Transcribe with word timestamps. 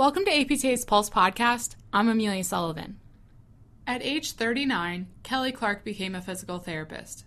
Welcome 0.00 0.24
to 0.24 0.30
APTA's 0.30 0.86
Pulse 0.86 1.10
podcast. 1.10 1.76
I'm 1.92 2.08
Amelia 2.08 2.42
Sullivan. 2.42 2.98
At 3.86 4.02
age 4.02 4.32
39, 4.32 5.06
Kelly 5.22 5.52
Clarke 5.52 5.84
became 5.84 6.14
a 6.14 6.22
physical 6.22 6.58
therapist. 6.58 7.26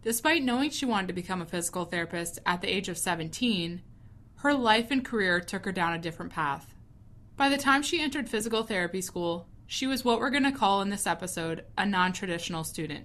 Despite 0.00 0.42
knowing 0.42 0.70
she 0.70 0.86
wanted 0.86 1.08
to 1.08 1.12
become 1.12 1.42
a 1.42 1.44
physical 1.44 1.84
therapist 1.84 2.38
at 2.46 2.62
the 2.62 2.74
age 2.74 2.88
of 2.88 2.96
17, 2.96 3.82
her 4.36 4.54
life 4.54 4.90
and 4.90 5.04
career 5.04 5.40
took 5.40 5.66
her 5.66 5.72
down 5.72 5.92
a 5.92 5.98
different 5.98 6.32
path. 6.32 6.74
By 7.36 7.50
the 7.50 7.58
time 7.58 7.82
she 7.82 8.00
entered 8.00 8.30
physical 8.30 8.62
therapy 8.62 9.02
school, 9.02 9.46
she 9.66 9.86
was 9.86 10.06
what 10.06 10.20
we're 10.20 10.30
going 10.30 10.44
to 10.44 10.52
call 10.52 10.80
in 10.80 10.88
this 10.88 11.06
episode 11.06 11.66
a 11.76 11.84
non 11.84 12.14
traditional 12.14 12.64
student. 12.64 13.04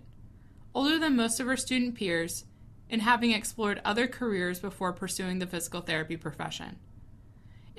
Older 0.73 0.98
than 0.98 1.18
most 1.18 1.41
of 1.41 1.48
her 1.48 1.57
student 1.57 1.96
peers, 1.96 2.46
and 2.89 3.02
having 3.02 3.32
explored 3.32 3.82
other 3.84 4.07
careers 4.07 4.61
before 4.61 4.93
pursuing 4.93 5.39
the 5.39 5.48
physical 5.48 5.82
therapy 5.82 6.16
profession. 6.16 6.77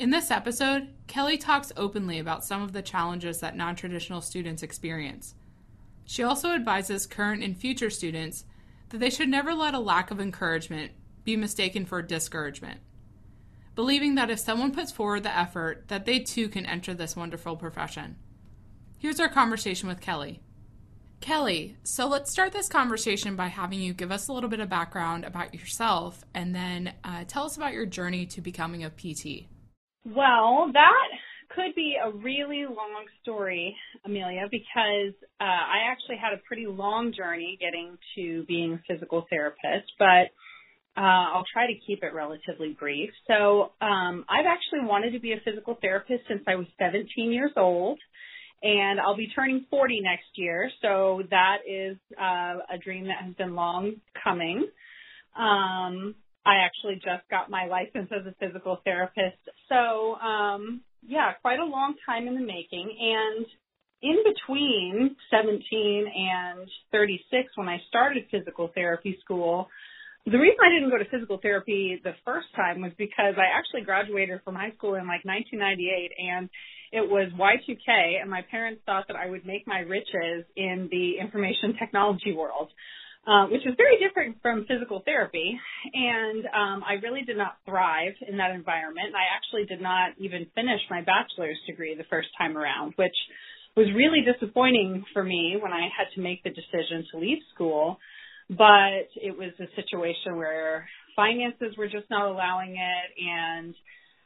In 0.00 0.08
this 0.08 0.30
episode, 0.30 0.88
Kelly 1.08 1.36
talks 1.36 1.74
openly 1.76 2.18
about 2.18 2.42
some 2.42 2.62
of 2.62 2.72
the 2.72 2.80
challenges 2.80 3.40
that 3.40 3.54
non 3.54 3.76
traditional 3.76 4.22
students 4.22 4.62
experience. 4.62 5.34
She 6.06 6.22
also 6.22 6.52
advises 6.52 7.06
current 7.06 7.42
and 7.44 7.54
future 7.54 7.90
students 7.90 8.46
that 8.88 8.96
they 8.96 9.10
should 9.10 9.28
never 9.28 9.52
let 9.52 9.74
a 9.74 9.78
lack 9.78 10.10
of 10.10 10.18
encouragement 10.18 10.92
be 11.22 11.36
mistaken 11.36 11.84
for 11.84 12.00
discouragement, 12.00 12.80
believing 13.74 14.14
that 14.14 14.30
if 14.30 14.38
someone 14.38 14.72
puts 14.72 14.90
forward 14.90 15.22
the 15.22 15.36
effort, 15.36 15.88
that 15.88 16.06
they 16.06 16.18
too 16.18 16.48
can 16.48 16.64
enter 16.64 16.94
this 16.94 17.14
wonderful 17.14 17.54
profession. 17.54 18.16
Here's 18.96 19.20
our 19.20 19.28
conversation 19.28 19.86
with 19.86 20.00
Kelly. 20.00 20.40
Kelly, 21.20 21.76
so 21.82 22.08
let's 22.08 22.32
start 22.32 22.52
this 22.52 22.70
conversation 22.70 23.36
by 23.36 23.48
having 23.48 23.80
you 23.80 23.92
give 23.92 24.10
us 24.10 24.28
a 24.28 24.32
little 24.32 24.48
bit 24.48 24.60
of 24.60 24.70
background 24.70 25.26
about 25.26 25.52
yourself 25.52 26.24
and 26.32 26.54
then 26.54 26.94
uh, 27.04 27.24
tell 27.28 27.44
us 27.44 27.58
about 27.58 27.74
your 27.74 27.84
journey 27.84 28.24
to 28.24 28.40
becoming 28.40 28.82
a 28.82 28.88
PT. 28.88 29.46
Well, 30.04 30.70
that 30.72 31.08
could 31.54 31.74
be 31.74 31.96
a 32.02 32.10
really 32.10 32.64
long 32.64 33.04
story, 33.22 33.76
Amelia, 34.04 34.46
because 34.50 35.14
uh, 35.40 35.44
I 35.44 35.90
actually 35.90 36.16
had 36.16 36.32
a 36.32 36.40
pretty 36.46 36.66
long 36.66 37.12
journey 37.16 37.58
getting 37.60 37.98
to 38.16 38.44
being 38.44 38.74
a 38.74 38.92
physical 38.92 39.26
therapist, 39.28 39.92
but 39.98 40.30
uh, 40.96 41.34
I'll 41.34 41.44
try 41.52 41.66
to 41.66 41.74
keep 41.86 42.02
it 42.02 42.14
relatively 42.14 42.76
brief. 42.78 43.10
So, 43.26 43.72
um, 43.80 44.24
I've 44.28 44.46
actually 44.46 44.86
wanted 44.88 45.12
to 45.12 45.20
be 45.20 45.32
a 45.32 45.40
physical 45.44 45.76
therapist 45.80 46.24
since 46.28 46.42
I 46.46 46.54
was 46.54 46.66
17 46.78 47.32
years 47.32 47.52
old, 47.56 47.98
and 48.62 49.00
I'll 49.00 49.16
be 49.16 49.28
turning 49.34 49.66
40 49.70 50.00
next 50.00 50.28
year. 50.34 50.70
So 50.82 51.22
that 51.30 51.58
is 51.68 51.96
uh, 52.20 52.58
a 52.74 52.78
dream 52.82 53.06
that 53.06 53.24
has 53.24 53.34
been 53.34 53.54
long 53.54 53.94
coming. 54.22 54.66
Um, 55.38 56.14
I 56.44 56.64
actually 56.64 56.96
just 56.96 57.28
got 57.30 57.50
my 57.50 57.66
license 57.66 58.10
as 58.10 58.26
a 58.26 58.34
physical 58.40 58.80
therapist. 58.84 59.38
So, 59.68 60.14
um, 60.16 60.80
yeah, 61.06 61.32
quite 61.42 61.58
a 61.58 61.64
long 61.64 61.94
time 62.06 62.26
in 62.28 62.34
the 62.34 62.40
making. 62.40 62.96
And 62.98 63.46
in 64.02 64.16
between 64.24 65.16
17 65.30 66.06
and 66.06 66.68
36, 66.92 67.48
when 67.56 67.68
I 67.68 67.78
started 67.88 68.24
physical 68.30 68.70
therapy 68.74 69.18
school, 69.22 69.68
the 70.26 70.38
reason 70.38 70.56
I 70.64 70.70
didn't 70.70 70.90
go 70.90 70.98
to 70.98 71.08
physical 71.10 71.38
therapy 71.40 72.00
the 72.02 72.12
first 72.24 72.48
time 72.54 72.82
was 72.82 72.92
because 72.98 73.34
I 73.36 73.56
actually 73.56 73.82
graduated 73.82 74.40
from 74.44 74.54
high 74.54 74.72
school 74.76 74.94
in 74.94 75.06
like 75.06 75.24
1998 75.24 76.12
and 76.18 76.48
it 76.92 77.08
was 77.08 77.32
Y2K 77.38 78.20
and 78.20 78.30
my 78.30 78.42
parents 78.50 78.82
thought 78.84 79.06
that 79.08 79.16
I 79.16 79.30
would 79.30 79.46
make 79.46 79.66
my 79.66 79.78
riches 79.80 80.44
in 80.56 80.88
the 80.90 81.18
information 81.20 81.74
technology 81.78 82.32
world. 82.32 82.68
Uh, 83.26 83.44
which 83.52 83.60
was 83.66 83.74
very 83.76 84.00
different 84.00 84.40
from 84.40 84.64
physical 84.64 85.02
therapy. 85.04 85.60
And 85.92 86.46
um, 86.46 86.82
I 86.82 86.94
really 87.02 87.20
did 87.20 87.36
not 87.36 87.58
thrive 87.66 88.14
in 88.26 88.38
that 88.38 88.50
environment. 88.50 89.12
I 89.14 89.36
actually 89.36 89.66
did 89.66 89.82
not 89.82 90.12
even 90.16 90.46
finish 90.54 90.80
my 90.88 91.02
bachelor's 91.02 91.58
degree 91.66 91.94
the 91.94 92.08
first 92.08 92.28
time 92.38 92.56
around, 92.56 92.94
which 92.96 93.14
was 93.76 93.88
really 93.94 94.24
disappointing 94.24 95.04
for 95.12 95.22
me 95.22 95.58
when 95.60 95.70
I 95.70 95.88
had 95.92 96.08
to 96.14 96.22
make 96.22 96.42
the 96.44 96.48
decision 96.48 97.04
to 97.12 97.18
leave 97.18 97.38
school. 97.54 97.98
But 98.48 99.12
it 99.14 99.36
was 99.36 99.52
a 99.60 99.68
situation 99.76 100.36
where 100.36 100.88
finances 101.14 101.76
were 101.76 101.88
just 101.88 102.08
not 102.08 102.26
allowing 102.26 102.76
it 102.80 103.08
and 103.20 103.74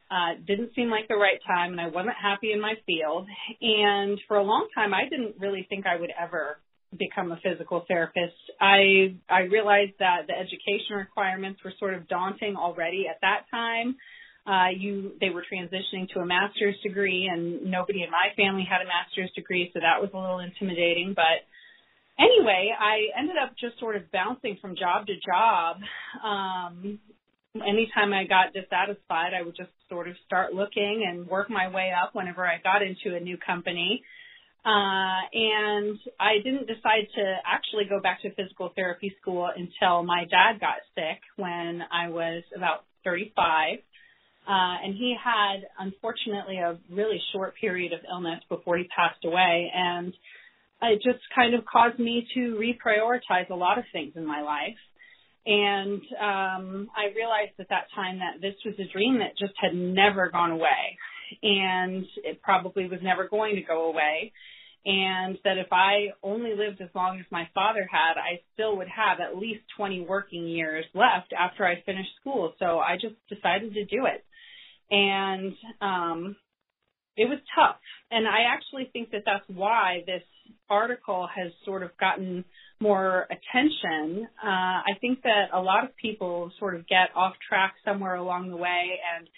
uh, 0.09 0.41
didn't 0.47 0.71
seem 0.77 0.89
like 0.89 1.09
the 1.09 1.17
right 1.17 1.41
time 1.45 1.73
and 1.73 1.81
I 1.81 1.89
wasn't 1.89 2.15
happy 2.15 2.53
in 2.53 2.61
my 2.61 2.75
field. 2.87 3.27
And 3.61 4.21
for 4.29 4.37
a 4.37 4.45
long 4.45 4.69
time, 4.73 4.95
I 4.95 5.09
didn't 5.11 5.35
really 5.41 5.67
think 5.69 5.85
I 5.85 5.99
would 5.99 6.13
ever 6.15 6.59
become 6.99 7.33
a 7.33 7.39
physical 7.43 7.85
therapist. 7.87 8.35
I 8.61 9.17
I 9.29 9.41
realized 9.51 9.93
that 9.99 10.27
the 10.27 10.35
education 10.35 10.97
requirements 10.97 11.61
were 11.65 11.73
sort 11.79 11.95
of 11.95 12.09
daunting 12.09 12.57
already 12.57 13.07
at 13.09 13.21
that 13.23 13.47
time. 13.51 13.97
Uh, 14.47 14.69
you 14.77 15.13
they 15.21 15.31
were 15.31 15.43
transitioning 15.43 16.09
to 16.13 16.21
a 16.21 16.27
master's 16.27 16.77
degree, 16.83 17.31
and 17.33 17.71
nobody 17.71 18.03
in 18.03 18.11
my 18.11 18.29
family 18.37 18.67
had 18.69 18.83
a 18.83 18.85
master's 18.85 19.31
degree, 19.35 19.71
so 19.73 19.81
that 19.81 20.01
was 20.01 20.11
a 20.13 20.19
little 20.19 20.41
intimidating. 20.41 21.15
But 21.17 21.49
anyway, 22.19 22.71
I 22.79 23.19
ended 23.19 23.37
up 23.43 23.55
just 23.59 23.79
sort 23.81 23.97
of 23.97 24.11
bouncing 24.13 24.59
from 24.61 24.77
job 24.77 25.07
to 25.07 25.15
job. 25.25 25.79
Um, 26.23 26.99
anytime 27.55 28.13
I 28.13 28.25
got 28.25 28.53
dissatisfied, 28.53 29.33
I 29.33 29.43
would 29.43 29.57
just 29.57 29.71
sort 29.89 30.09
of 30.09 30.17
start 30.27 30.53
looking 30.53 31.07
and 31.09 31.27
work 31.27 31.49
my 31.49 31.69
way 31.69 31.93
up 31.93 32.15
whenever 32.15 32.45
I 32.47 32.59
got 32.63 32.83
into 32.83 33.17
a 33.17 33.21
new 33.21 33.39
company. 33.39 34.03
Uh, 34.65 35.21
and 35.33 35.99
I 36.19 36.39
didn't 36.43 36.67
decide 36.67 37.07
to 37.17 37.37
actually 37.45 37.85
go 37.85 38.01
back 38.01 38.23
to 38.23 38.35
physical 38.35 38.73
therapy 38.75 39.15
school 39.21 39.49
until 39.55 40.03
my 40.03 40.25
dad 40.25 40.59
got 40.59 40.77
sick 40.95 41.21
when 41.37 41.83
I 41.93 42.09
was 42.09 42.43
about 42.57 42.85
35. 43.05 43.79
Uh, 44.47 44.77
and 44.85 44.95
he 44.95 45.15
had, 45.23 45.67
unfortunately, 45.79 46.59
a 46.59 46.79
really 46.91 47.21
short 47.33 47.55
period 47.61 47.93
of 47.93 48.01
illness 48.11 48.41
before 48.49 48.79
he 48.79 48.85
passed 48.85 49.25
away. 49.25 49.71
And 49.75 50.15
it 50.83 51.03
just 51.03 51.21
kind 51.35 51.55
of 51.55 51.65
caused 51.67 51.99
me 51.99 52.27
to 52.35 52.59
reprioritize 52.59 53.51
a 53.51 53.55
lot 53.55 53.79
of 53.79 53.85
things 53.93 54.13
in 54.17 54.27
my 54.27 54.41
life. 54.43 54.77
And 55.47 56.01
um, 56.21 56.89
I 56.97 57.13
realized 57.15 57.53
at 57.61 57.69
that 57.69 57.89
time 57.95 58.21
that 58.21 58.41
this 58.41 58.55
was 58.65 58.75
a 58.79 58.91
dream 58.91 59.19
that 59.19 59.37
just 59.39 59.53
had 59.61 59.75
never 59.75 60.31
gone 60.31 60.53
away. 60.53 60.97
And 61.43 62.05
it 62.23 62.43
probably 62.43 62.89
was 62.89 63.01
never 63.03 63.29
going 63.29 63.57
to 63.57 63.63
go 63.63 63.91
away 63.91 64.33
and 64.87 65.39
that 65.45 65.57
if 65.57 65.73
I 65.73 66.13
only 66.23 66.51
lived 66.51 66.81
as 66.83 66.91
long 66.95 67.19
as 67.19 67.25
my 67.31 67.49
father 67.55 67.89
had, 67.91 68.21
I 68.21 68.41
still 68.53 68.77
would 68.77 68.89
have 68.89 69.19
at 69.19 69.39
least 69.39 69.63
20 69.79 70.03
working 70.03 70.47
years 70.47 70.85
left 70.95 71.33
after 71.39 71.65
I 71.65 71.83
finished 71.87 72.11
school. 72.21 72.53
So 72.59 72.81
I 72.81 72.97
just 73.01 73.15
decided 73.31 73.75
to 73.75 73.85
do 73.87 74.05
it. 74.05 74.25
And 74.91 75.55
um, 75.81 76.37
it 77.17 77.31
was 77.31 77.39
tough. 77.55 77.77
And 78.11 78.29
I 78.29 78.53
actually 78.53 78.91
think 78.93 79.11
that 79.13 79.23
that's 79.25 79.45
why 79.49 80.03
this 80.07 80.23
article 80.69 81.27
has 81.35 81.51
sort 81.65 81.83
of 81.83 81.97
gotten 81.97 82.45
more 82.79 83.27
attention. 83.31 84.29
Uh, 84.43 84.85
I 84.85 84.99
think 85.01 85.23
that 85.23 85.47
a 85.55 85.61
lot 85.61 85.85
of 85.85 85.97
people 85.97 86.53
sort 86.59 86.75
of 86.75 86.87
get 86.87 87.09
off 87.17 87.33
track 87.49 87.75
somewhere 87.87 88.17
along 88.17 88.51
the 88.51 88.57
way 88.57 88.99
and 89.17 89.29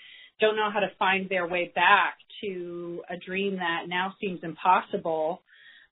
don't 0.41 0.57
know 0.57 0.71
how 0.73 0.81
to 0.81 0.91
find 0.99 1.29
their 1.29 1.47
way 1.47 1.73
back 1.75 2.19
to 2.43 3.03
a 3.09 3.17
dream 3.17 3.57
that 3.57 3.89
now 3.89 4.15
seems 4.21 4.41
impossible. 4.43 5.43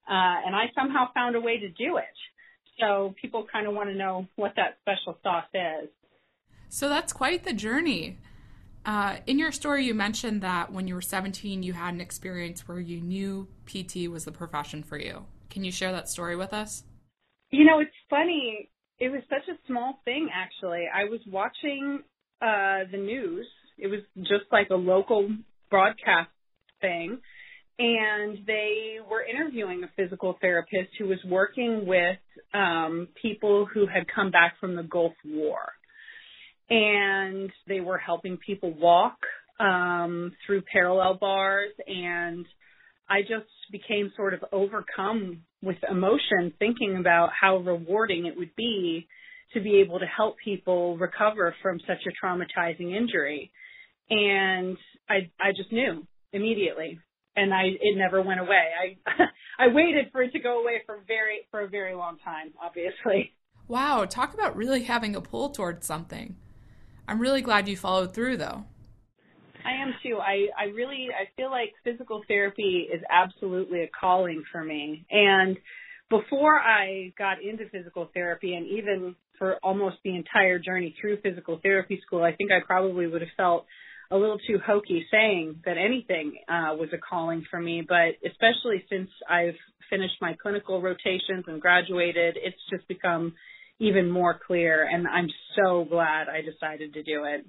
Uh, 0.08 0.44
and 0.46 0.54
I 0.54 0.66
somehow 0.74 1.12
found 1.14 1.36
a 1.36 1.40
way 1.40 1.58
to 1.58 1.68
do 1.68 1.96
it. 1.96 2.04
So 2.80 3.14
people 3.20 3.46
kind 3.50 3.66
of 3.66 3.74
want 3.74 3.88
to 3.88 3.94
know 3.94 4.26
what 4.36 4.52
that 4.56 4.78
special 4.82 5.18
sauce 5.22 5.44
is. 5.54 5.88
So 6.68 6.88
that's 6.88 7.12
quite 7.12 7.44
the 7.44 7.52
journey. 7.52 8.18
Uh, 8.84 9.16
in 9.26 9.38
your 9.38 9.52
story, 9.52 9.86
you 9.86 9.94
mentioned 9.94 10.42
that 10.42 10.70
when 10.72 10.86
you 10.86 10.94
were 10.94 11.00
17, 11.00 11.62
you 11.62 11.72
had 11.72 11.94
an 11.94 12.00
experience 12.00 12.68
where 12.68 12.80
you 12.80 13.00
knew 13.00 13.48
PT 13.66 14.10
was 14.10 14.24
the 14.24 14.32
profession 14.32 14.82
for 14.82 14.98
you. 14.98 15.24
Can 15.48 15.64
you 15.64 15.72
share 15.72 15.92
that 15.92 16.08
story 16.08 16.36
with 16.36 16.52
us? 16.52 16.82
You 17.50 17.64
know, 17.64 17.78
it's 17.78 17.90
funny. 18.10 18.68
It 18.98 19.08
was 19.08 19.22
such 19.28 19.48
a 19.48 19.56
small 19.66 20.00
thing, 20.04 20.28
actually. 20.34 20.86
I 20.92 21.04
was 21.04 21.20
watching 21.30 22.02
uh, 22.42 22.90
the 22.90 22.98
news. 22.98 23.46
It 23.78 23.88
was 23.88 24.00
just 24.18 24.44
like 24.52 24.70
a 24.70 24.76
local 24.76 25.28
broadcast 25.70 26.30
thing. 26.80 27.18
And 27.78 28.38
they 28.46 28.98
were 29.10 29.24
interviewing 29.24 29.82
a 29.82 29.90
physical 29.96 30.36
therapist 30.40 30.90
who 30.98 31.08
was 31.08 31.18
working 31.26 31.86
with 31.86 32.18
um, 32.52 33.08
people 33.20 33.66
who 33.66 33.86
had 33.86 34.04
come 34.14 34.30
back 34.30 34.54
from 34.60 34.76
the 34.76 34.84
Gulf 34.84 35.14
War. 35.24 35.72
And 36.70 37.50
they 37.66 37.80
were 37.80 37.98
helping 37.98 38.36
people 38.36 38.72
walk 38.72 39.16
um, 39.58 40.32
through 40.46 40.62
parallel 40.72 41.14
bars. 41.14 41.72
And 41.88 42.46
I 43.08 43.22
just 43.22 43.50
became 43.72 44.12
sort 44.16 44.34
of 44.34 44.44
overcome 44.52 45.42
with 45.60 45.76
emotion 45.90 46.52
thinking 46.58 46.96
about 46.98 47.30
how 47.38 47.58
rewarding 47.58 48.26
it 48.26 48.36
would 48.36 48.54
be 48.56 49.08
to 49.52 49.60
be 49.60 49.76
able 49.76 49.98
to 49.98 50.06
help 50.06 50.36
people 50.42 50.96
recover 50.96 51.54
from 51.62 51.80
such 51.86 52.02
a 52.06 52.26
traumatizing 52.26 52.94
injury. 52.94 53.50
And 54.10 54.76
I 55.08 55.30
I 55.40 55.52
just 55.56 55.72
knew 55.72 56.06
immediately, 56.32 56.98
and 57.36 57.52
I 57.54 57.64
it 57.80 57.96
never 57.96 58.22
went 58.22 58.40
away. 58.40 58.70
I 58.80 59.24
I 59.58 59.68
waited 59.68 60.06
for 60.12 60.22
it 60.22 60.32
to 60.32 60.38
go 60.38 60.60
away 60.60 60.82
for 60.86 60.98
very 61.06 61.46
for 61.50 61.60
a 61.60 61.68
very 61.68 61.94
long 61.94 62.18
time, 62.24 62.52
obviously. 62.62 63.32
Wow, 63.66 64.04
talk 64.04 64.34
about 64.34 64.56
really 64.56 64.82
having 64.82 65.16
a 65.16 65.20
pull 65.20 65.50
towards 65.50 65.86
something. 65.86 66.36
I'm 67.08 67.20
really 67.20 67.40
glad 67.40 67.68
you 67.68 67.76
followed 67.76 68.14
through 68.14 68.36
though. 68.36 68.64
I 69.64 69.82
am 69.82 69.94
too. 70.02 70.18
I, 70.18 70.48
I 70.58 70.64
really, 70.74 71.08
I 71.10 71.28
feel 71.36 71.50
like 71.50 71.72
physical 71.84 72.22
therapy 72.28 72.86
is 72.92 73.00
absolutely 73.10 73.82
a 73.82 73.88
calling 73.88 74.44
for 74.52 74.62
me. 74.62 75.06
And 75.10 75.56
before 76.10 76.58
I 76.58 77.12
got 77.16 77.42
into 77.42 77.68
physical 77.70 78.10
therapy 78.12 78.54
and 78.54 78.66
even 78.66 79.16
for 79.38 79.56
almost 79.62 79.96
the 80.04 80.14
entire 80.14 80.58
journey 80.58 80.94
through 81.00 81.20
physical 81.22 81.60
therapy 81.62 82.00
school, 82.06 82.22
I 82.22 82.34
think 82.34 82.52
I 82.52 82.60
probably 82.64 83.06
would 83.06 83.22
have 83.22 83.30
felt 83.36 83.66
a 84.10 84.16
little 84.16 84.38
too 84.38 84.58
hokey 84.64 85.06
saying 85.10 85.60
that 85.64 85.76
anything 85.78 86.36
uh, 86.48 86.74
was 86.78 86.88
a 86.92 86.98
calling 86.98 87.44
for 87.50 87.60
me. 87.60 87.82
But 87.86 88.16
especially 88.24 88.84
since 88.88 89.10
I've 89.28 89.56
finished 89.90 90.16
my 90.20 90.34
clinical 90.40 90.80
rotations 90.80 91.44
and 91.46 91.60
graduated, 91.60 92.36
it's 92.40 92.56
just 92.70 92.86
become 92.88 93.34
even 93.78 94.10
more 94.10 94.38
clear. 94.46 94.88
And 94.90 95.06
I'm 95.06 95.28
so 95.56 95.84
glad 95.84 96.28
I 96.28 96.40
decided 96.42 96.94
to 96.94 97.02
do 97.02 97.24
it. 97.24 97.46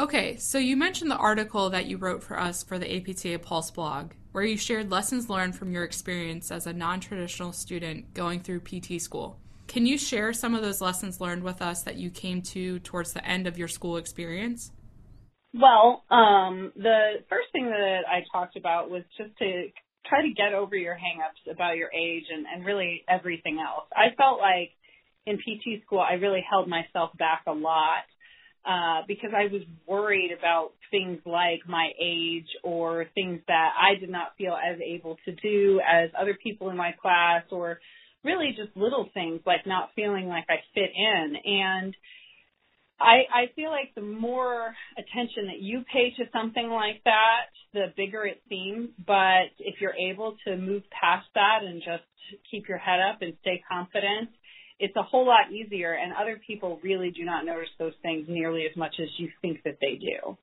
Okay, 0.00 0.36
so 0.36 0.58
you 0.58 0.76
mentioned 0.76 1.10
the 1.10 1.16
article 1.16 1.70
that 1.70 1.86
you 1.86 1.96
wrote 1.96 2.22
for 2.22 2.38
us 2.38 2.62
for 2.62 2.78
the 2.78 2.96
APTA 2.96 3.40
Pulse 3.40 3.72
blog, 3.72 4.12
where 4.30 4.44
you 4.44 4.56
shared 4.56 4.92
lessons 4.92 5.28
learned 5.28 5.56
from 5.56 5.72
your 5.72 5.82
experience 5.82 6.52
as 6.52 6.68
a 6.68 6.72
non 6.72 7.00
traditional 7.00 7.52
student 7.52 8.14
going 8.14 8.38
through 8.38 8.60
PT 8.60 9.00
school. 9.00 9.40
Can 9.66 9.86
you 9.86 9.98
share 9.98 10.32
some 10.32 10.54
of 10.54 10.62
those 10.62 10.80
lessons 10.80 11.20
learned 11.20 11.42
with 11.42 11.60
us 11.60 11.82
that 11.82 11.96
you 11.96 12.10
came 12.10 12.42
to 12.42 12.78
towards 12.78 13.12
the 13.12 13.26
end 13.26 13.48
of 13.48 13.58
your 13.58 13.66
school 13.66 13.96
experience? 13.96 14.70
Well, 15.54 16.04
um, 16.10 16.72
the 16.76 17.24
first 17.28 17.48
thing 17.52 17.66
that 17.66 18.00
I 18.08 18.22
talked 18.32 18.56
about 18.56 18.90
was 18.90 19.02
just 19.16 19.36
to 19.38 19.68
try 20.06 20.22
to 20.22 20.34
get 20.34 20.52
over 20.54 20.76
your 20.76 20.94
hangups 20.94 21.52
about 21.52 21.76
your 21.76 21.90
age 21.92 22.24
and, 22.32 22.46
and 22.46 22.64
really 22.64 23.04
everything 23.08 23.58
else. 23.58 23.86
I 23.94 24.14
felt 24.16 24.40
like 24.40 24.70
in 25.26 25.38
PT 25.38 25.84
school, 25.84 26.00
I 26.00 26.14
really 26.14 26.44
held 26.48 26.68
myself 26.68 27.10
back 27.18 27.42
a 27.46 27.52
lot 27.52 28.04
uh, 28.66 29.02
because 29.06 29.30
I 29.36 29.52
was 29.52 29.62
worried 29.86 30.30
about 30.38 30.72
things 30.90 31.18
like 31.24 31.60
my 31.66 31.90
age 32.00 32.48
or 32.62 33.06
things 33.14 33.40
that 33.48 33.70
I 33.80 33.98
did 33.98 34.10
not 34.10 34.36
feel 34.36 34.54
as 34.54 34.78
able 34.80 35.16
to 35.24 35.32
do 35.32 35.80
as 35.86 36.10
other 36.18 36.36
people 36.42 36.70
in 36.70 36.76
my 36.76 36.92
class 37.00 37.44
or 37.50 37.80
really 38.24 38.54
just 38.56 38.76
little 38.76 39.08
things 39.14 39.40
like 39.46 39.66
not 39.66 39.90
feeling 39.94 40.26
like 40.28 40.44
I 40.48 40.56
fit 40.74 40.90
in. 40.94 41.36
And 41.44 41.94
I, 43.00 43.22
I 43.32 43.52
feel 43.54 43.70
like 43.70 43.94
the 43.94 44.02
more 44.02 44.74
attention 44.96 45.46
that 45.46 45.60
you 45.60 45.84
pay 45.92 46.10
to 46.16 46.24
something 46.32 46.68
like 46.68 47.02
that, 47.04 47.50
the 47.72 47.92
bigger 47.96 48.24
it 48.24 48.42
seems. 48.48 48.88
But 49.06 49.54
if 49.58 49.80
you're 49.80 49.94
able 49.94 50.36
to 50.46 50.56
move 50.56 50.82
past 50.90 51.26
that 51.34 51.60
and 51.64 51.80
just 51.80 52.02
keep 52.50 52.68
your 52.68 52.78
head 52.78 52.98
up 53.00 53.22
and 53.22 53.34
stay 53.40 53.62
confident, 53.70 54.30
it's 54.80 54.94
a 54.96 55.02
whole 55.02 55.26
lot 55.26 55.52
easier 55.52 55.94
and 55.94 56.12
other 56.12 56.40
people 56.46 56.80
really 56.82 57.10
do 57.10 57.24
not 57.24 57.44
notice 57.44 57.68
those 57.78 57.94
things 58.02 58.26
nearly 58.28 58.64
as 58.70 58.76
much 58.76 58.94
as 59.00 59.08
you 59.18 59.28
think 59.42 59.62
that 59.64 59.78
they 59.80 59.98
do. 59.98 60.36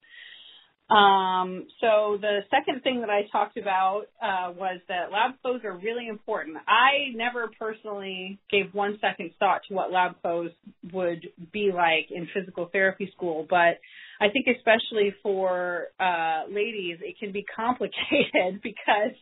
Um, 0.90 1.66
so 1.82 2.18
the 2.22 2.42
second 2.52 2.84
thing 2.84 3.02
that 3.02 3.10
I 3.10 3.24
talked 3.32 3.58
about 3.58 4.04
uh, 4.22 4.54
was 4.56 4.80
that 4.88 5.12
lab 5.12 5.42
clothes 5.42 5.62
are 5.64 5.76
really 5.76 6.08
important. 6.08 6.58
I 6.68 7.16
never 7.16 7.50
personally 7.60 8.38
gave 8.52 8.72
one 8.72 9.00
second 9.02 9.32
thought 9.40 9.62
to 9.68 9.74
what 9.74 9.92
lab 9.92 10.22
clothes 10.22 10.52
would 10.94 11.28
be 11.52 11.72
like 11.74 12.12
in 12.12 12.28
physical 12.34 12.70
therapy 12.72 13.12
school, 13.16 13.48
but 13.50 13.80
I 14.22 14.30
think 14.32 14.46
especially 14.56 15.16
for 15.24 15.88
uh, 16.00 16.44
ladies, 16.50 17.00
it 17.02 17.18
can 17.20 17.32
be 17.32 17.44
complicated 17.56 18.62
because 18.62 19.16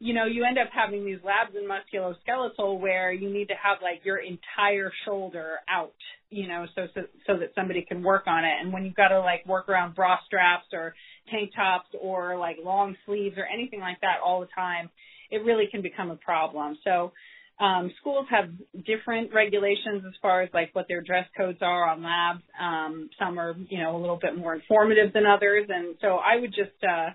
you 0.00 0.14
know, 0.14 0.26
you 0.26 0.44
end 0.44 0.58
up 0.58 0.68
having 0.72 1.04
these 1.04 1.18
labs 1.24 1.56
in 1.56 1.68
musculoskeletal 1.68 2.78
where 2.78 3.12
you 3.12 3.32
need 3.32 3.48
to 3.48 3.54
have 3.54 3.78
like 3.82 4.04
your 4.04 4.18
entire 4.18 4.92
shoulder 5.04 5.56
out, 5.68 5.94
you 6.30 6.46
know, 6.46 6.66
so 6.74 6.86
so, 6.94 7.00
so 7.26 7.38
that 7.38 7.52
somebody 7.54 7.84
can 7.86 8.02
work 8.02 8.24
on 8.26 8.44
it. 8.44 8.52
And 8.60 8.72
when 8.72 8.84
you've 8.84 8.94
got 8.94 9.08
to 9.08 9.20
like 9.20 9.44
work 9.46 9.68
around 9.68 9.96
bra 9.96 10.18
straps 10.26 10.66
or 10.72 10.94
tank 11.30 11.50
tops 11.54 11.88
or 12.00 12.38
like 12.38 12.58
long 12.64 12.96
sleeves 13.06 13.36
or 13.38 13.46
anything 13.52 13.80
like 13.80 14.00
that 14.02 14.18
all 14.24 14.40
the 14.40 14.48
time, 14.54 14.88
it 15.30 15.38
really 15.38 15.66
can 15.70 15.82
become 15.82 16.10
a 16.12 16.16
problem. 16.16 16.78
So 16.84 17.12
um, 17.58 17.90
schools 18.00 18.26
have 18.30 18.50
different 18.86 19.34
regulations 19.34 20.04
as 20.06 20.14
far 20.22 20.42
as 20.42 20.50
like 20.54 20.70
what 20.74 20.86
their 20.86 21.02
dress 21.02 21.26
codes 21.36 21.58
are 21.60 21.90
on 21.90 22.04
labs. 22.04 22.42
Um, 22.60 23.10
some 23.18 23.36
are, 23.36 23.56
you 23.68 23.82
know, 23.82 23.96
a 23.96 23.98
little 23.98 24.18
bit 24.22 24.36
more 24.36 24.54
informative 24.54 25.12
than 25.12 25.26
others. 25.26 25.66
And 25.68 25.96
so 26.00 26.18
I 26.18 26.40
would 26.40 26.50
just, 26.50 26.84
uh, 26.84 27.10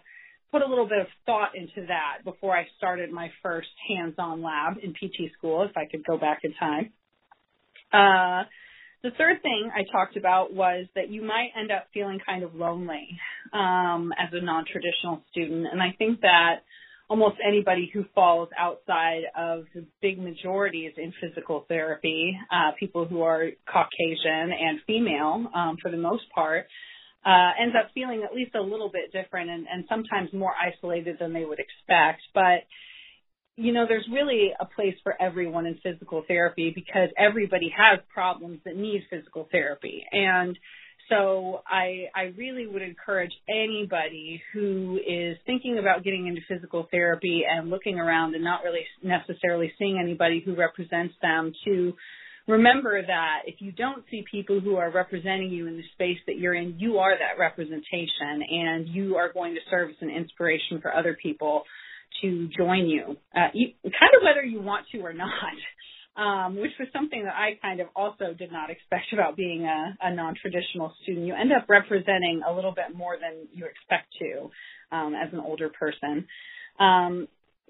put 0.53 0.61
a 0.61 0.67
little 0.67 0.88
bit 0.88 1.00
of 1.00 1.07
thought 1.25 1.55
into 1.55 1.88
that 1.88 2.23
before 2.23 2.55
I 2.55 2.67
started 2.77 3.11
my 3.11 3.31
first 3.41 3.69
hands-on 3.89 4.44
lab 4.44 4.77
in 4.83 4.94
PT 4.94 5.33
school, 5.35 5.63
if 5.63 5.75
I 5.75 5.85
could 5.89 6.05
go 6.05 6.15
back 6.15 6.41
in 6.44 6.53
time. 6.53 6.91
Uh, 7.91 8.47
the 9.01 9.09
third 9.17 9.41
thing 9.41 9.71
I 9.75 9.81
talked 9.91 10.15
about 10.15 10.53
was 10.53 10.85
that 10.95 11.09
you 11.09 11.23
might 11.23 11.50
end 11.59 11.71
up 11.71 11.88
feeling 11.91 12.19
kind 12.23 12.44
of 12.44 12.53
lonely 12.53 13.19
um, 13.51 14.13
as 14.17 14.29
a 14.31 14.41
non-traditional 14.41 15.23
student, 15.31 15.65
and 15.71 15.81
I 15.81 15.95
think 15.97 16.21
that 16.21 16.61
almost 17.09 17.35
anybody 17.45 17.89
who 17.91 18.05
falls 18.13 18.50
outside 18.57 19.23
of 19.35 19.65
the 19.73 19.85
big 20.01 20.19
majorities 20.19 20.94
in 20.97 21.13
physical 21.19 21.65
therapy, 21.67 22.38
uh, 22.51 22.71
people 22.79 23.05
who 23.05 23.23
are 23.23 23.50
Caucasian 23.67 24.51
and 24.51 24.79
female 24.85 25.47
um, 25.53 25.77
for 25.81 25.89
the 25.89 25.97
most 25.97 26.23
part, 26.33 26.67
uh, 27.25 27.52
ends 27.62 27.75
up 27.80 27.92
feeling 27.94 28.24
at 28.24 28.36
least 28.36 28.56
a 28.56 28.62
little 28.62 28.90
bit 28.90 29.12
different 29.12 29.50
and, 29.50 29.66
and 29.72 29.86
sometimes 29.88 30.31
more 30.34 30.54
isolated 30.54 31.18
than 31.20 31.34
they 31.34 31.46
would 31.46 31.60
expect. 31.60 32.22
But 32.34 32.68
you 33.56 33.72
know, 33.72 33.86
there's 33.88 34.08
really 34.12 34.52
a 34.60 34.66
place 34.66 34.96
for 35.04 35.14
everyone 35.22 35.66
in 35.68 35.78
physical 35.84 36.24
therapy 36.28 36.72
because 36.74 37.10
everybody 37.18 37.72
has 37.78 38.00
problems 38.12 38.60
that 38.66 38.75
need 38.75 39.04
physical 39.12 39.48
therapy. 39.52 40.04
And 40.12 40.58
so 41.10 41.62
I, 41.68 42.06
I 42.16 42.34
really 42.38 42.66
would 42.66 42.81
encourage 42.81 43.31
anybody 43.48 44.42
who 44.54 45.00
is 45.06 45.38
thinking 45.46 45.78
about 45.78 46.04
getting 46.04 46.28
into 46.28 46.42
physical 46.48 46.88
therapy 46.90 47.44
and 47.48 47.70
looking 47.70 48.00
around 48.00 48.34
and 48.34 48.44
not 48.44 48.64
really 48.64 48.86
necessarily 49.04 49.72
seeing 49.78 50.00
anybody 50.02 50.42
who 50.44 50.56
represents 50.56 51.14
them 51.22 51.52
to 51.66 51.94
remember 52.48 53.01
that 53.01 53.42
if 53.45 53.56
you 53.60 53.72
don't 53.72 54.04
see 54.12 54.24
people 54.30 54.60
who 54.60 54.75
are 54.75 54.92
representing 54.92 55.50
you 55.50 55.68
in 55.68 55.78
the 55.78 55.84
space 55.94 56.18
that 56.28 56.38
you're 56.38 56.54
in, 56.54 56.75
you 56.78 56.98
are 56.98 57.13
that 57.18 57.40
representation 57.40 58.44
and 58.50 58.88
you 58.88 59.16
are 59.16 59.31
going 59.31 59.54
to 59.54 59.62
serve 59.69 59.90
as 59.90 59.95
an 60.01 60.10
inspiration 60.10 60.80
for 60.81 60.94
other 60.94 61.18
people 61.22 61.63
to 62.22 62.50
join 62.56 62.88
you, 62.88 63.18
uh, 63.36 63.48
you 63.54 63.69
kind 63.84 64.12
of 64.16 64.24
whether 64.24 64.44
you 64.44 64.62
want 64.62 64.86
to 64.92 65.00
or 65.00 65.13
not. 65.13 65.30
Um, 66.16 66.57
which 66.57 66.74
was 66.78 66.88
something 66.94 67.24
that 67.24 67.34
I 67.34 67.57
kind 67.60 67.80
of 67.80 67.88
also 67.95 68.36
did 68.38 68.51
not 68.51 68.69
expect 68.69 69.06
about 69.13 69.36
being 69.36 69.63
a, 69.63 69.98
a 70.00 70.13
non-traditional 70.13 70.94
student. 71.01 71.25
You 71.25 71.34
end 71.34 71.51
up 71.51 71.68
representing 71.68 72.44
a 72.48 72.54
little 72.54 72.72
bit 72.72 72.96
more 72.96 73.18
than 73.19 73.48
you 73.51 73.66
expect 73.66 74.13
to 74.19 74.51
um, 74.96 75.16
as 75.16 75.34
an 75.34 75.39
older 75.39 75.69
person. 75.69 76.27
Um, 76.79 77.27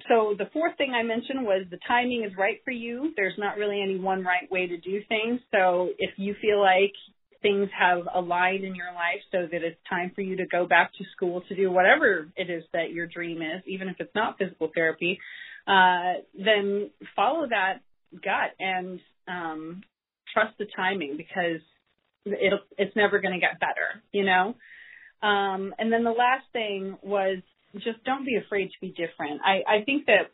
so 0.10 0.36
the 0.38 0.50
fourth 0.52 0.78
thing 0.78 0.92
I 0.92 1.04
mentioned 1.04 1.44
was 1.44 1.66
the 1.70 1.80
timing 1.88 2.24
is 2.24 2.32
right 2.38 2.60
for 2.66 2.72
you. 2.72 3.14
There's 3.16 3.38
not 3.38 3.58
really 3.58 3.82
any 3.82 3.98
one 3.98 4.24
right 4.24 4.52
way 4.52 4.68
to 4.68 4.78
do 4.78 5.02
things. 5.08 5.40
So 5.52 5.90
if 5.98 6.12
you 6.18 6.36
feel 6.42 6.60
like 6.60 6.94
things 7.42 7.70
have 7.78 8.08
aligned 8.14 8.64
in 8.64 8.74
your 8.74 8.92
life 8.94 9.22
so 9.32 9.48
that 9.52 9.64
it's 9.64 9.80
time 9.90 10.12
for 10.16 10.22
you 10.22 10.38
to 10.38 10.46
go 10.48 10.66
back 10.66 10.92
to 10.98 11.04
school 11.16 11.42
to 11.48 11.56
do 11.56 11.70
whatever 11.70 12.30
it 12.36 12.50
is 12.50 12.64
that 12.74 12.92
your 12.92 13.06
dream 13.06 13.42
is, 13.42 13.62
even 13.68 13.88
if 13.90 13.98
it's 14.00 14.16
not 14.16 14.38
physical 14.38 14.72
therapy, 14.74 15.20
uh, 15.68 16.14
then 16.34 16.90
follow 17.16 17.48
that 17.48 17.80
gut 18.14 18.52
and 18.60 19.00
um, 19.28 19.82
trust 20.34 20.58
the 20.58 20.66
timing 20.76 21.18
because 21.18 21.62
it'll 22.26 22.60
it's 22.78 22.96
never 22.96 23.20
going 23.20 23.34
to 23.34 23.40
get 23.40 23.60
better, 23.60 24.02
you 24.12 24.26
know. 24.26 24.56
Um, 25.22 25.74
and 25.78 25.92
then 25.92 26.04
the 26.04 26.12
last 26.12 26.46
thing 26.52 26.98
was 27.02 27.38
just 27.76 28.04
don't 28.04 28.26
be 28.26 28.36
afraid 28.36 28.68
to 28.68 28.80
be 28.82 28.90
different. 28.90 29.42
I, 29.44 29.80
I 29.80 29.84
think 29.84 30.06
that 30.06 30.32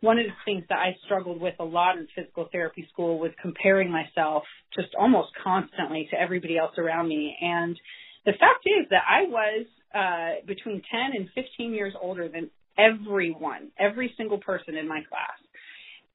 one 0.00 0.18
of 0.18 0.26
the 0.26 0.32
things 0.44 0.64
that 0.68 0.78
I 0.78 0.96
struggled 1.04 1.40
with 1.40 1.54
a 1.60 1.64
lot 1.64 1.98
in 1.98 2.08
physical 2.14 2.48
therapy 2.50 2.88
school 2.92 3.18
was 3.18 3.32
comparing 3.40 3.90
myself 3.90 4.44
just 4.74 4.88
almost 4.98 5.28
constantly 5.42 6.08
to 6.10 6.20
everybody 6.20 6.56
else 6.56 6.72
around 6.78 7.08
me. 7.08 7.36
And 7.40 7.78
the 8.24 8.32
fact 8.32 8.64
is 8.64 8.86
that 8.90 9.02
I 9.08 9.22
was 9.28 9.66
uh, 9.94 10.46
between 10.46 10.82
10 10.90 11.00
and 11.16 11.28
15 11.34 11.74
years 11.74 11.94
older 12.00 12.28
than 12.28 12.50
everyone, 12.78 13.70
every 13.78 14.14
single 14.16 14.38
person 14.38 14.76
in 14.76 14.88
my 14.88 15.02
class. 15.08 15.38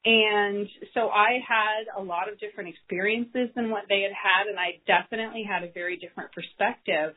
And 0.05 0.67
so 0.93 1.09
I 1.09 1.39
had 1.47 1.99
a 1.99 2.03
lot 2.03 2.31
of 2.31 2.39
different 2.39 2.69
experiences 2.69 3.49
than 3.55 3.71
what 3.71 3.83
they 3.89 4.01
had 4.01 4.13
had, 4.13 4.47
and 4.47 4.59
I 4.59 4.79
definitely 4.85 5.43
had 5.43 5.63
a 5.63 5.71
very 5.71 5.97
different 5.97 6.31
perspective. 6.31 7.15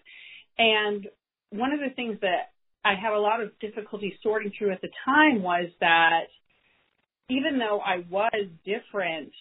And 0.58 1.06
one 1.50 1.72
of 1.72 1.80
the 1.80 1.94
things 1.94 2.18
that 2.22 2.52
I 2.88 2.94
had 2.94 3.12
a 3.12 3.20
lot 3.20 3.42
of 3.42 3.50
difficulty 3.60 4.18
sorting 4.22 4.50
through 4.56 4.72
at 4.72 4.80
the 4.80 4.88
time 5.04 5.42
was 5.42 5.68
that 5.80 6.28
even 7.28 7.58
though 7.58 7.80
I 7.80 7.98
was 8.08 8.46
different, 8.64 9.32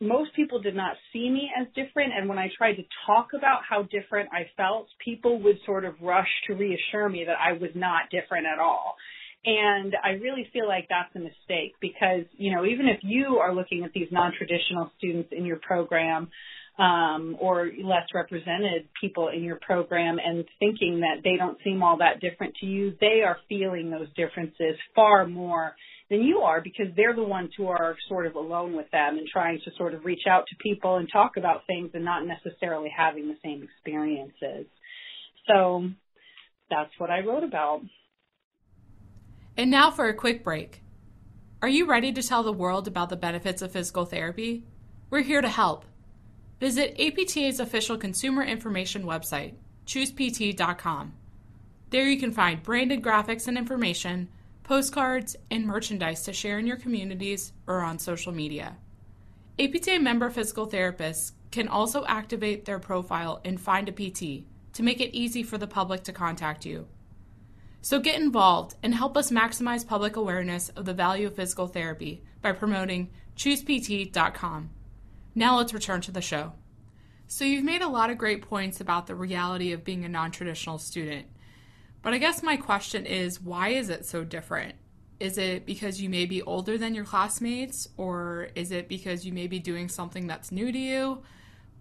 most 0.00 0.34
people 0.34 0.62
did 0.62 0.74
not 0.74 0.96
see 1.12 1.28
me 1.28 1.50
as 1.60 1.66
different. 1.74 2.12
And 2.16 2.26
when 2.26 2.38
I 2.38 2.48
tried 2.56 2.76
to 2.76 2.82
talk 3.06 3.28
about 3.36 3.60
how 3.68 3.82
different 3.82 4.30
I 4.32 4.48
felt, 4.56 4.88
people 5.04 5.42
would 5.42 5.58
sort 5.66 5.84
of 5.84 5.94
rush 6.00 6.28
to 6.46 6.54
reassure 6.54 7.08
me 7.08 7.24
that 7.26 7.36
I 7.38 7.52
was 7.52 7.70
not 7.74 8.10
different 8.10 8.46
at 8.46 8.58
all. 8.58 8.96
And 9.44 9.94
I 10.02 10.12
really 10.12 10.48
feel 10.52 10.66
like 10.66 10.86
that's 10.88 11.14
a 11.14 11.18
mistake 11.18 11.74
because, 11.80 12.24
you 12.32 12.54
know, 12.54 12.64
even 12.64 12.88
if 12.88 13.00
you 13.02 13.38
are 13.42 13.54
looking 13.54 13.84
at 13.84 13.92
these 13.92 14.08
non-traditional 14.10 14.90
students 14.96 15.28
in 15.32 15.44
your 15.44 15.58
program, 15.58 16.30
um, 16.78 17.36
or 17.40 17.70
less 17.82 18.06
represented 18.14 18.88
people 19.00 19.28
in 19.28 19.42
your 19.42 19.58
program 19.66 20.18
and 20.22 20.44
thinking 20.58 21.00
that 21.00 21.22
they 21.24 21.36
don't 21.36 21.58
seem 21.64 21.82
all 21.82 21.98
that 21.98 22.20
different 22.20 22.54
to 22.56 22.66
you, 22.66 22.92
they 23.00 23.22
are 23.24 23.38
feeling 23.48 23.90
those 23.90 24.08
differences 24.14 24.76
far 24.94 25.26
more 25.26 25.74
than 26.10 26.22
you 26.22 26.38
are 26.38 26.60
because 26.60 26.86
they're 26.94 27.14
the 27.16 27.22
ones 27.22 27.50
who 27.56 27.66
are 27.66 27.96
sort 28.08 28.26
of 28.26 28.34
alone 28.36 28.76
with 28.76 28.90
them 28.90 29.16
and 29.18 29.26
trying 29.26 29.58
to 29.64 29.70
sort 29.76 29.94
of 29.94 30.04
reach 30.04 30.26
out 30.28 30.44
to 30.48 30.56
people 30.62 30.96
and 30.96 31.08
talk 31.10 31.36
about 31.36 31.66
things 31.66 31.90
and 31.94 32.04
not 32.04 32.24
necessarily 32.24 32.90
having 32.94 33.26
the 33.26 33.36
same 33.42 33.62
experiences. 33.62 34.66
So 35.48 35.88
that's 36.70 36.90
what 36.98 37.10
I 37.10 37.20
wrote 37.20 37.42
about. 37.42 37.80
And 39.56 39.70
now 39.70 39.90
for 39.90 40.08
a 40.08 40.14
quick 40.14 40.44
break. 40.44 40.82
Are 41.62 41.68
you 41.68 41.86
ready 41.86 42.12
to 42.12 42.22
tell 42.22 42.42
the 42.42 42.52
world 42.52 42.86
about 42.86 43.08
the 43.08 43.16
benefits 43.16 43.62
of 43.62 43.72
physical 43.72 44.04
therapy? 44.04 44.64
We're 45.08 45.22
here 45.22 45.40
to 45.40 45.48
help. 45.48 45.86
Visit 46.58 46.98
APTA's 46.98 47.60
official 47.60 47.98
consumer 47.98 48.42
information 48.42 49.04
website, 49.04 49.54
choosept.com. 49.86 51.12
There 51.90 52.08
you 52.08 52.18
can 52.18 52.32
find 52.32 52.62
branded 52.62 53.02
graphics 53.02 53.46
and 53.46 53.58
information, 53.58 54.28
postcards, 54.62 55.36
and 55.50 55.66
merchandise 55.66 56.22
to 56.24 56.32
share 56.32 56.58
in 56.58 56.66
your 56.66 56.78
communities 56.78 57.52
or 57.66 57.80
on 57.80 57.98
social 57.98 58.32
media. 58.32 58.76
APTA 59.58 59.98
member 60.00 60.30
physical 60.30 60.66
therapists 60.66 61.32
can 61.50 61.68
also 61.68 62.04
activate 62.06 62.64
their 62.64 62.78
profile 62.78 63.40
and 63.44 63.60
find 63.60 63.88
a 63.88 63.92
PT 63.92 64.44
to 64.72 64.82
make 64.82 65.00
it 65.00 65.14
easy 65.14 65.42
for 65.42 65.58
the 65.58 65.66
public 65.66 66.02
to 66.04 66.12
contact 66.12 66.66
you. 66.66 66.86
So 67.82 68.00
get 68.00 68.20
involved 68.20 68.74
and 68.82 68.94
help 68.94 69.16
us 69.16 69.30
maximize 69.30 69.86
public 69.86 70.16
awareness 70.16 70.70
of 70.70 70.86
the 70.86 70.94
value 70.94 71.28
of 71.28 71.36
physical 71.36 71.68
therapy 71.68 72.22
by 72.42 72.52
promoting 72.52 73.10
choosept.com. 73.36 74.70
Now 75.38 75.58
let's 75.58 75.74
return 75.74 76.00
to 76.00 76.10
the 76.10 76.22
show. 76.22 76.54
So, 77.28 77.44
you've 77.44 77.64
made 77.64 77.82
a 77.82 77.88
lot 77.88 78.08
of 78.08 78.16
great 78.16 78.40
points 78.40 78.80
about 78.80 79.06
the 79.06 79.14
reality 79.14 79.72
of 79.72 79.84
being 79.84 80.04
a 80.04 80.08
non 80.08 80.30
traditional 80.30 80.78
student. 80.78 81.26
But 82.00 82.14
I 82.14 82.18
guess 82.18 82.42
my 82.42 82.56
question 82.56 83.04
is 83.04 83.40
why 83.40 83.70
is 83.70 83.90
it 83.90 84.06
so 84.06 84.24
different? 84.24 84.76
Is 85.20 85.36
it 85.36 85.66
because 85.66 86.00
you 86.00 86.08
may 86.08 86.24
be 86.24 86.40
older 86.40 86.78
than 86.78 86.94
your 86.94 87.04
classmates, 87.04 87.86
or 87.98 88.48
is 88.54 88.72
it 88.72 88.88
because 88.88 89.26
you 89.26 89.32
may 89.32 89.46
be 89.46 89.58
doing 89.58 89.90
something 89.90 90.26
that's 90.26 90.50
new 90.50 90.72
to 90.72 90.78
you? 90.78 91.22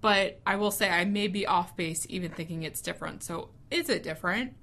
But 0.02 0.42
I 0.46 0.58
will 0.58 0.72
say 0.72 0.90
I 0.90 1.06
may 1.06 1.30
be 1.30 1.48
off 1.48 1.78
base 1.78 2.06
even 2.10 2.32
thinking 2.32 2.64
it's 2.64 2.82
different. 2.82 3.24
So, 3.24 3.52
is 3.72 3.90
it 3.90 4.04
different? 4.04 4.54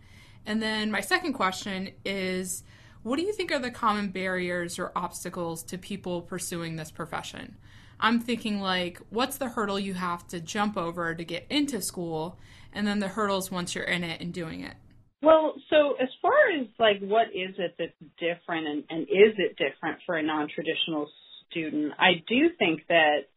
And 0.45 0.61
then 0.61 0.91
my 0.91 1.01
second 1.01 1.33
question 1.33 1.93
is 2.05 2.63
what 3.05 3.17
do 3.17 3.23
you 3.23 3.33
think 3.33 3.53
are 3.53 3.59
the 3.59 3.71
common 3.71 4.11
barriers 4.11 4.79
or 4.79 4.93
obstacles 4.95 5.63
to 5.65 5.79
people 5.79 6.21
pursuing 6.21 6.77
this 6.77 6.91
profession? 6.91 7.57
I'm 8.01 8.21
thinking 8.21 8.61
like, 8.61 9.01
what's 9.11 9.39
the 9.39 9.49
hurdle 9.49 9.79
you 9.79 9.95
have 9.95 10.27
to 10.29 10.41
jump 10.41 10.77
over 10.77 11.15
to 11.15 11.25
get 11.25 11.47
into 11.51 11.81
school, 11.81 12.39
and 12.73 12.87
then 12.87 12.99
the 12.99 13.09
hurdles 13.09 13.51
once 13.51 13.75
you're 13.75 13.85
in 13.85 14.05
it 14.05 14.21
and 14.21 14.33
doing 14.33 14.63
it. 14.63 14.75
Well, 15.23 15.55
so 15.71 15.95
as 16.03 16.09
far 16.21 16.33
as 16.61 16.67
like 16.79 16.99
what 17.01 17.29
is 17.29 17.55
it 17.59 17.77
that's 17.79 17.93
different 18.19 18.67
and, 18.67 18.85
and 18.91 19.03
is 19.03 19.35
it 19.39 19.57
different 19.57 20.01
for 20.05 20.17
a 20.17 20.23
non-traditional 20.23 21.09
student, 21.51 21.93
I 21.99 22.23
do 22.27 22.51
think 22.59 22.83
that 22.89 23.29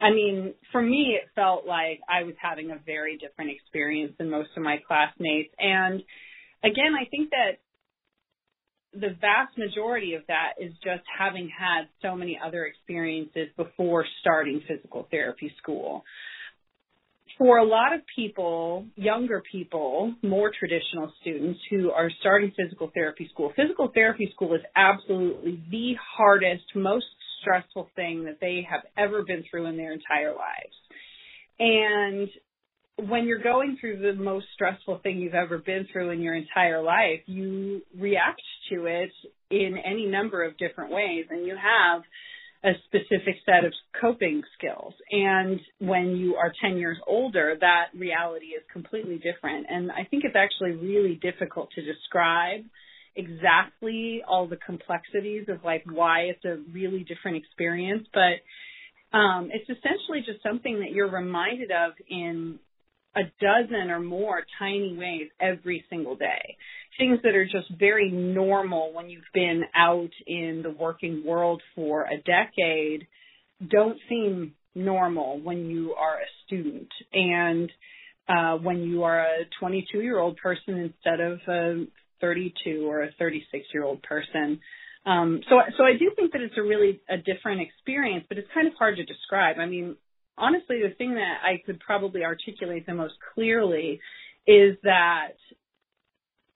I 0.00 0.10
mean, 0.10 0.54
for 0.72 0.82
me, 0.82 1.16
it 1.22 1.28
felt 1.36 1.64
like 1.64 2.00
I 2.08 2.24
was 2.24 2.34
having 2.42 2.72
a 2.72 2.78
very 2.84 3.18
different 3.18 3.52
experience 3.52 4.12
than 4.18 4.30
most 4.30 4.50
of 4.56 4.62
my 4.64 4.78
classmates. 4.88 5.54
And 5.60 6.02
again, 6.64 6.94
I 7.00 7.04
think 7.08 7.30
that 7.30 7.62
the 8.94 9.16
vast 9.20 9.56
majority 9.56 10.14
of 10.14 10.22
that 10.28 10.54
is 10.60 10.72
just 10.84 11.02
having 11.18 11.48
had 11.48 11.88
so 12.02 12.14
many 12.14 12.38
other 12.44 12.64
experiences 12.64 13.48
before 13.56 14.04
starting 14.20 14.62
physical 14.68 15.08
therapy 15.10 15.52
school. 15.62 16.04
For 17.38 17.56
a 17.56 17.64
lot 17.64 17.94
of 17.94 18.02
people, 18.14 18.84
younger 18.94 19.42
people, 19.50 20.14
more 20.22 20.52
traditional 20.56 21.12
students 21.22 21.58
who 21.70 21.90
are 21.90 22.10
starting 22.20 22.52
physical 22.56 22.90
therapy 22.92 23.28
school, 23.32 23.52
physical 23.56 23.90
therapy 23.94 24.30
school 24.34 24.54
is 24.54 24.60
absolutely 24.76 25.62
the 25.70 25.94
hardest, 26.16 26.64
most 26.74 27.06
stressful 27.40 27.88
thing 27.96 28.24
that 28.24 28.38
they 28.40 28.66
have 28.70 28.82
ever 28.98 29.22
been 29.24 29.42
through 29.50 29.66
in 29.66 29.76
their 29.78 29.92
entire 29.92 30.32
lives. 30.34 30.76
And 31.58 32.28
when 32.96 33.26
you're 33.26 33.42
going 33.42 33.78
through 33.80 34.00
the 34.00 34.12
most 34.12 34.46
stressful 34.54 35.00
thing 35.02 35.18
you've 35.18 35.34
ever 35.34 35.58
been 35.58 35.86
through 35.92 36.10
in 36.10 36.20
your 36.20 36.34
entire 36.34 36.82
life, 36.82 37.20
you 37.26 37.82
react 37.98 38.42
to 38.70 38.86
it 38.86 39.10
in 39.50 39.76
any 39.84 40.06
number 40.06 40.44
of 40.44 40.56
different 40.58 40.92
ways 40.92 41.26
and 41.30 41.46
you 41.46 41.56
have 41.56 42.02
a 42.64 42.72
specific 42.86 43.36
set 43.44 43.64
of 43.64 43.72
coping 44.00 44.42
skills. 44.56 44.94
And 45.10 45.58
when 45.80 46.16
you 46.16 46.36
are 46.36 46.52
10 46.62 46.76
years 46.76 46.98
older, 47.08 47.56
that 47.60 47.86
reality 47.94 48.46
is 48.46 48.62
completely 48.72 49.16
different. 49.16 49.66
And 49.68 49.90
I 49.90 50.04
think 50.08 50.22
it's 50.24 50.36
actually 50.36 50.76
really 50.76 51.18
difficult 51.20 51.70
to 51.74 51.82
describe 51.84 52.64
exactly 53.16 54.22
all 54.26 54.46
the 54.46 54.56
complexities 54.56 55.46
of 55.48 55.64
like 55.64 55.82
why 55.90 56.20
it's 56.20 56.44
a 56.44 56.58
really 56.72 57.04
different 57.04 57.38
experience, 57.38 58.06
but 58.14 59.16
um, 59.16 59.50
it's 59.52 59.68
essentially 59.68 60.20
just 60.24 60.42
something 60.42 60.80
that 60.80 60.92
you're 60.92 61.10
reminded 61.10 61.70
of 61.70 61.92
in 62.08 62.58
a 63.16 63.22
dozen 63.40 63.90
or 63.90 64.00
more 64.00 64.42
tiny 64.58 64.96
ways 64.96 65.28
every 65.40 65.84
single 65.90 66.16
day. 66.16 66.56
Things 66.98 67.18
that 67.22 67.34
are 67.34 67.44
just 67.44 67.70
very 67.78 68.10
normal 68.10 68.92
when 68.92 69.10
you've 69.10 69.22
been 69.34 69.62
out 69.74 70.10
in 70.26 70.60
the 70.62 70.70
working 70.70 71.22
world 71.26 71.62
for 71.74 72.04
a 72.04 72.18
decade 72.18 73.06
don't 73.66 73.98
seem 74.08 74.54
normal 74.74 75.40
when 75.40 75.66
you 75.66 75.94
are 75.94 76.16
a 76.16 76.26
student 76.46 76.88
and 77.12 77.70
uh, 78.28 78.56
when 78.56 78.82
you 78.82 79.04
are 79.04 79.20
a 79.20 79.44
22 79.60 80.00
year 80.00 80.18
old 80.18 80.36
person 80.36 80.78
instead 80.78 81.20
of 81.20 81.38
a 81.48 81.84
32 82.20 82.86
or 82.88 83.02
a 83.02 83.12
36 83.18 83.66
year 83.74 83.84
old 83.84 84.02
person. 84.02 84.60
Um, 85.04 85.40
so, 85.48 85.56
so 85.76 85.84
I 85.84 85.98
do 85.98 86.12
think 86.14 86.32
that 86.32 86.40
it's 86.40 86.56
a 86.56 86.62
really 86.62 87.00
a 87.10 87.16
different 87.16 87.60
experience, 87.60 88.24
but 88.28 88.38
it's 88.38 88.48
kind 88.54 88.68
of 88.68 88.74
hard 88.78 88.96
to 88.96 89.04
describe. 89.04 89.56
I 89.58 89.66
mean, 89.66 89.96
honestly, 90.38 90.80
the 90.82 90.94
thing 90.96 91.14
that 91.14 91.38
I 91.42 91.62
could 91.64 91.80
probably 91.80 92.24
articulate 92.24 92.86
the 92.86 92.94
most 92.94 93.14
clearly 93.34 94.00
is 94.46 94.76
that 94.82 95.32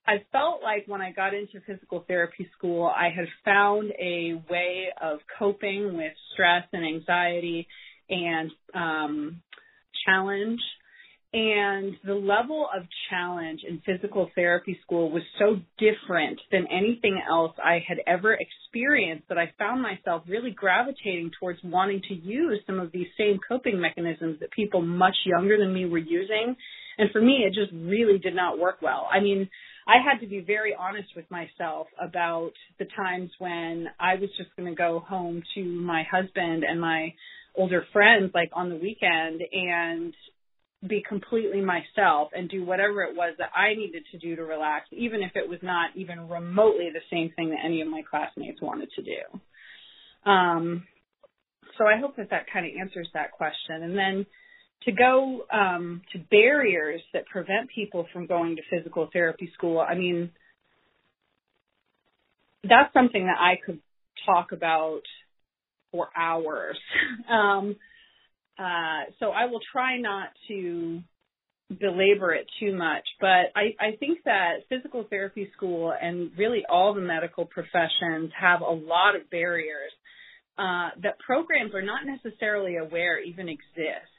I 0.06 0.24
felt 0.30 0.62
like 0.62 0.84
when 0.86 1.00
I 1.00 1.10
got 1.12 1.34
into 1.34 1.60
physical 1.66 2.04
therapy 2.06 2.48
school, 2.56 2.86
I 2.86 3.08
had 3.14 3.26
found 3.44 3.90
a 3.98 4.40
way 4.48 4.86
of 5.00 5.18
coping 5.38 5.96
with 5.96 6.12
stress 6.32 6.64
and 6.72 6.84
anxiety 6.84 7.66
and 8.08 8.50
um, 8.72 9.42
challenge 10.04 10.60
and 11.32 11.94
the 12.04 12.14
level 12.14 12.68
of 12.74 12.84
challenge 13.10 13.60
in 13.68 13.82
physical 13.84 14.30
therapy 14.34 14.78
school 14.82 15.10
was 15.10 15.22
so 15.38 15.56
different 15.78 16.40
than 16.52 16.66
anything 16.70 17.20
else 17.28 17.52
I 17.62 17.80
had 17.86 17.98
ever 18.06 18.34
experienced 18.34 19.28
that 19.28 19.36
I 19.36 19.52
found 19.58 19.82
myself 19.82 20.22
really 20.28 20.52
gravitating 20.52 21.32
towards 21.38 21.58
wanting 21.64 22.00
to 22.08 22.14
use 22.14 22.60
some 22.66 22.78
of 22.78 22.92
these 22.92 23.08
same 23.18 23.38
coping 23.46 23.80
mechanisms 23.80 24.38
that 24.40 24.50
people 24.52 24.82
much 24.82 25.16
younger 25.24 25.58
than 25.58 25.74
me 25.74 25.84
were 25.84 25.98
using. 25.98 26.56
And 26.98 27.10
for 27.10 27.20
me, 27.20 27.44
it 27.46 27.54
just 27.54 27.72
really 27.72 28.18
did 28.18 28.34
not 28.34 28.58
work 28.58 28.80
well. 28.80 29.08
I 29.12 29.20
mean, 29.20 29.50
I 29.86 29.96
had 30.02 30.20
to 30.20 30.26
be 30.26 30.40
very 30.40 30.74
honest 30.78 31.08
with 31.14 31.30
myself 31.30 31.88
about 32.00 32.52
the 32.78 32.86
times 32.96 33.30
when 33.38 33.88
I 34.00 34.14
was 34.14 34.30
just 34.36 34.50
going 34.56 34.68
to 34.68 34.74
go 34.74 35.00
home 35.06 35.42
to 35.54 35.62
my 35.64 36.04
husband 36.10 36.64
and 36.64 36.80
my 36.80 37.14
older 37.56 37.84
friends 37.92 38.32
like 38.34 38.50
on 38.52 38.68
the 38.68 38.76
weekend 38.76 39.42
and 39.52 40.14
be 40.88 41.02
completely 41.06 41.60
myself 41.60 42.30
and 42.34 42.48
do 42.48 42.64
whatever 42.64 43.02
it 43.02 43.14
was 43.14 43.34
that 43.38 43.50
I 43.56 43.74
needed 43.74 44.04
to 44.12 44.18
do 44.18 44.36
to 44.36 44.42
relax, 44.42 44.86
even 44.92 45.22
if 45.22 45.32
it 45.34 45.48
was 45.48 45.58
not 45.62 45.90
even 45.94 46.28
remotely 46.28 46.90
the 46.92 47.00
same 47.10 47.32
thing 47.36 47.50
that 47.50 47.64
any 47.64 47.80
of 47.80 47.88
my 47.88 48.02
classmates 48.08 48.60
wanted 48.60 48.90
to 48.96 49.02
do. 49.02 50.30
Um, 50.30 50.86
so 51.78 51.84
I 51.86 51.98
hope 52.00 52.16
that 52.16 52.30
that 52.30 52.46
kind 52.52 52.66
of 52.66 52.72
answers 52.80 53.08
that 53.14 53.32
question. 53.32 53.82
And 53.82 53.96
then 53.96 54.26
to 54.84 54.92
go 54.92 55.44
um, 55.52 56.02
to 56.12 56.18
barriers 56.30 57.00
that 57.12 57.26
prevent 57.26 57.70
people 57.74 58.06
from 58.12 58.26
going 58.26 58.56
to 58.56 58.62
physical 58.70 59.08
therapy 59.12 59.50
school, 59.54 59.80
I 59.80 59.94
mean, 59.94 60.30
that's 62.62 62.92
something 62.92 63.26
that 63.26 63.38
I 63.38 63.58
could 63.64 63.80
talk 64.24 64.52
about 64.52 65.02
for 65.92 66.08
hours. 66.16 66.78
um, 67.30 67.76
uh, 68.58 69.10
so 69.18 69.30
I 69.30 69.46
will 69.46 69.60
try 69.72 69.98
not 69.98 70.28
to 70.48 71.00
belabor 71.68 72.32
it 72.32 72.46
too 72.60 72.76
much, 72.76 73.04
but 73.20 73.50
I, 73.56 73.74
I 73.80 73.96
think 73.98 74.20
that 74.24 74.60
physical 74.68 75.04
therapy 75.10 75.50
school 75.56 75.92
and 76.00 76.30
really 76.38 76.62
all 76.70 76.94
the 76.94 77.00
medical 77.00 77.44
professions 77.44 78.30
have 78.38 78.60
a 78.60 78.70
lot 78.70 79.16
of 79.16 79.28
barriers 79.30 79.90
uh, 80.58 80.90
that 81.02 81.18
programs 81.18 81.74
are 81.74 81.82
not 81.82 82.02
necessarily 82.06 82.76
aware 82.76 83.20
even 83.20 83.48
exist 83.48 84.12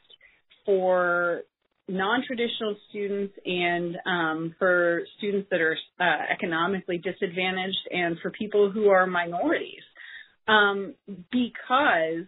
for 0.65 1.41
non-traditional 1.89 2.75
students 2.89 3.33
and 3.45 3.95
um, 4.05 4.55
for 4.59 5.03
students 5.17 5.47
that 5.49 5.61
are 5.61 5.77
uh, 6.01 6.31
economically 6.31 6.97
disadvantaged 6.97 7.87
and 7.91 8.17
for 8.21 8.29
people 8.31 8.69
who 8.69 8.89
are 8.89 9.07
minorities. 9.07 9.83
Um, 10.49 10.95
because 11.31 12.25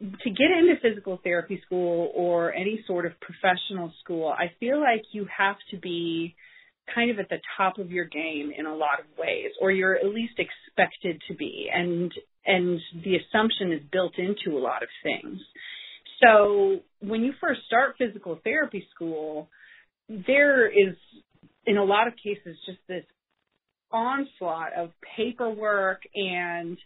to 0.00 0.30
get 0.30 0.50
into 0.50 0.74
physical 0.82 1.20
therapy 1.22 1.60
school 1.66 2.12
or 2.14 2.52
any 2.52 2.82
sort 2.86 3.06
of 3.06 3.12
professional 3.20 3.92
school, 4.02 4.28
I 4.28 4.52
feel 4.60 4.80
like 4.80 5.02
you 5.12 5.26
have 5.36 5.56
to 5.70 5.78
be 5.78 6.34
kind 6.94 7.10
of 7.10 7.18
at 7.18 7.28
the 7.28 7.38
top 7.56 7.78
of 7.78 7.90
your 7.90 8.04
game 8.04 8.50
in 8.56 8.66
a 8.66 8.74
lot 8.74 9.00
of 9.00 9.06
ways, 9.18 9.50
or 9.60 9.70
you're 9.70 9.96
at 9.96 10.06
least 10.06 10.34
expected 10.38 11.20
to 11.28 11.34
be, 11.34 11.68
and 11.72 12.12
and 12.46 12.80
the 13.04 13.16
assumption 13.16 13.72
is 13.72 13.82
built 13.92 14.14
into 14.18 14.58
a 14.58 14.60
lot 14.60 14.82
of 14.82 14.88
things. 15.02 15.38
So 16.22 16.80
when 17.00 17.22
you 17.22 17.32
first 17.40 17.60
start 17.66 17.96
physical 17.98 18.40
therapy 18.42 18.86
school, 18.94 19.48
there 20.08 20.66
is 20.66 20.96
in 21.66 21.76
a 21.76 21.84
lot 21.84 22.08
of 22.08 22.14
cases 22.16 22.56
just 22.66 22.78
this 22.88 23.04
onslaught 23.92 24.72
of 24.76 24.90
paperwork 25.16 26.02
and 26.14 26.78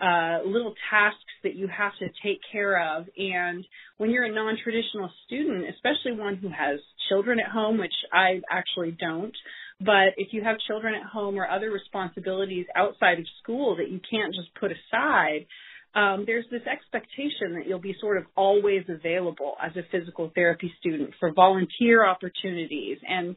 uh, 0.00 0.38
little 0.46 0.74
tasks 0.90 1.18
that 1.42 1.54
you 1.54 1.68
have 1.68 1.92
to 1.98 2.06
take 2.22 2.40
care 2.50 2.96
of. 2.96 3.06
And 3.16 3.64
when 3.98 4.10
you're 4.10 4.24
a 4.24 4.32
non-traditional 4.32 5.10
student, 5.26 5.66
especially 5.68 6.18
one 6.18 6.36
who 6.36 6.48
has 6.48 6.80
children 7.08 7.38
at 7.38 7.50
home, 7.50 7.78
which 7.78 7.92
I 8.12 8.40
actually 8.50 8.96
don't, 8.98 9.34
but 9.80 10.14
if 10.16 10.32
you 10.32 10.42
have 10.42 10.56
children 10.66 10.94
at 10.94 11.06
home 11.06 11.36
or 11.36 11.48
other 11.48 11.70
responsibilities 11.70 12.66
outside 12.76 13.18
of 13.18 13.26
school 13.42 13.76
that 13.76 13.90
you 13.90 14.00
can't 14.10 14.34
just 14.34 14.54
put 14.58 14.70
aside, 14.70 15.46
um, 15.94 16.24
there's 16.26 16.44
this 16.50 16.62
expectation 16.70 17.54
that 17.54 17.66
you'll 17.66 17.80
be 17.80 17.96
sort 18.00 18.18
of 18.18 18.24
always 18.36 18.84
available 18.88 19.54
as 19.60 19.72
a 19.76 19.82
physical 19.90 20.30
therapy 20.34 20.72
student 20.78 21.10
for 21.18 21.32
volunteer 21.32 22.06
opportunities 22.06 22.98
and, 23.08 23.36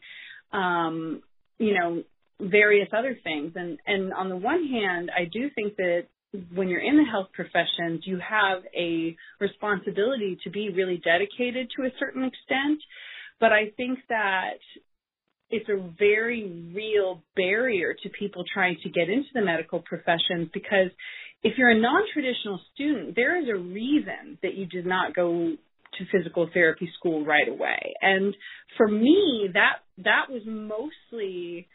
um, 0.51 1.21
you 1.57 1.73
know, 1.73 2.03
various 2.39 2.89
other 2.95 3.17
things. 3.23 3.53
And, 3.55 3.79
and 3.87 4.13
on 4.13 4.29
the 4.29 4.35
one 4.35 4.67
hand, 4.67 5.09
I 5.15 5.25
do 5.25 5.49
think 5.55 5.77
that 5.77 6.03
when 6.53 6.67
you're 6.67 6.81
in 6.81 6.97
the 6.97 7.09
health 7.09 7.27
professions, 7.33 8.01
you 8.05 8.19
have 8.19 8.63
a 8.75 9.15
responsibility 9.39 10.37
to 10.43 10.49
be 10.49 10.69
really 10.69 11.01
dedicated 11.03 11.69
to 11.77 11.83
a 11.83 11.89
certain 11.99 12.23
extent. 12.23 12.79
But 13.39 13.51
I 13.51 13.71
think 13.77 13.99
that 14.09 14.57
it's 15.49 15.69
a 15.69 15.77
very 15.99 16.71
real 16.73 17.21
barrier 17.35 17.93
to 18.01 18.09
people 18.09 18.43
trying 18.51 18.77
to 18.83 18.89
get 18.89 19.09
into 19.09 19.29
the 19.33 19.41
medical 19.41 19.79
professions 19.79 20.49
because 20.53 20.89
if 21.43 21.57
you're 21.57 21.69
a 21.69 21.79
non-traditional 21.79 22.59
student, 22.73 23.15
there 23.15 23.39
is 23.39 23.49
a 23.49 23.55
reason 23.55 24.39
that 24.41 24.55
you 24.55 24.65
did 24.65 24.85
not 24.85 25.13
go 25.13 25.55
to 25.97 26.05
physical 26.11 26.49
therapy 26.53 26.89
school 26.97 27.25
right 27.25 27.47
away. 27.47 27.93
And 28.01 28.35
for 28.77 28.87
me, 28.87 29.49
that 29.53 29.79
that 29.99 30.31
was 30.31 30.41
mostly 30.45 31.67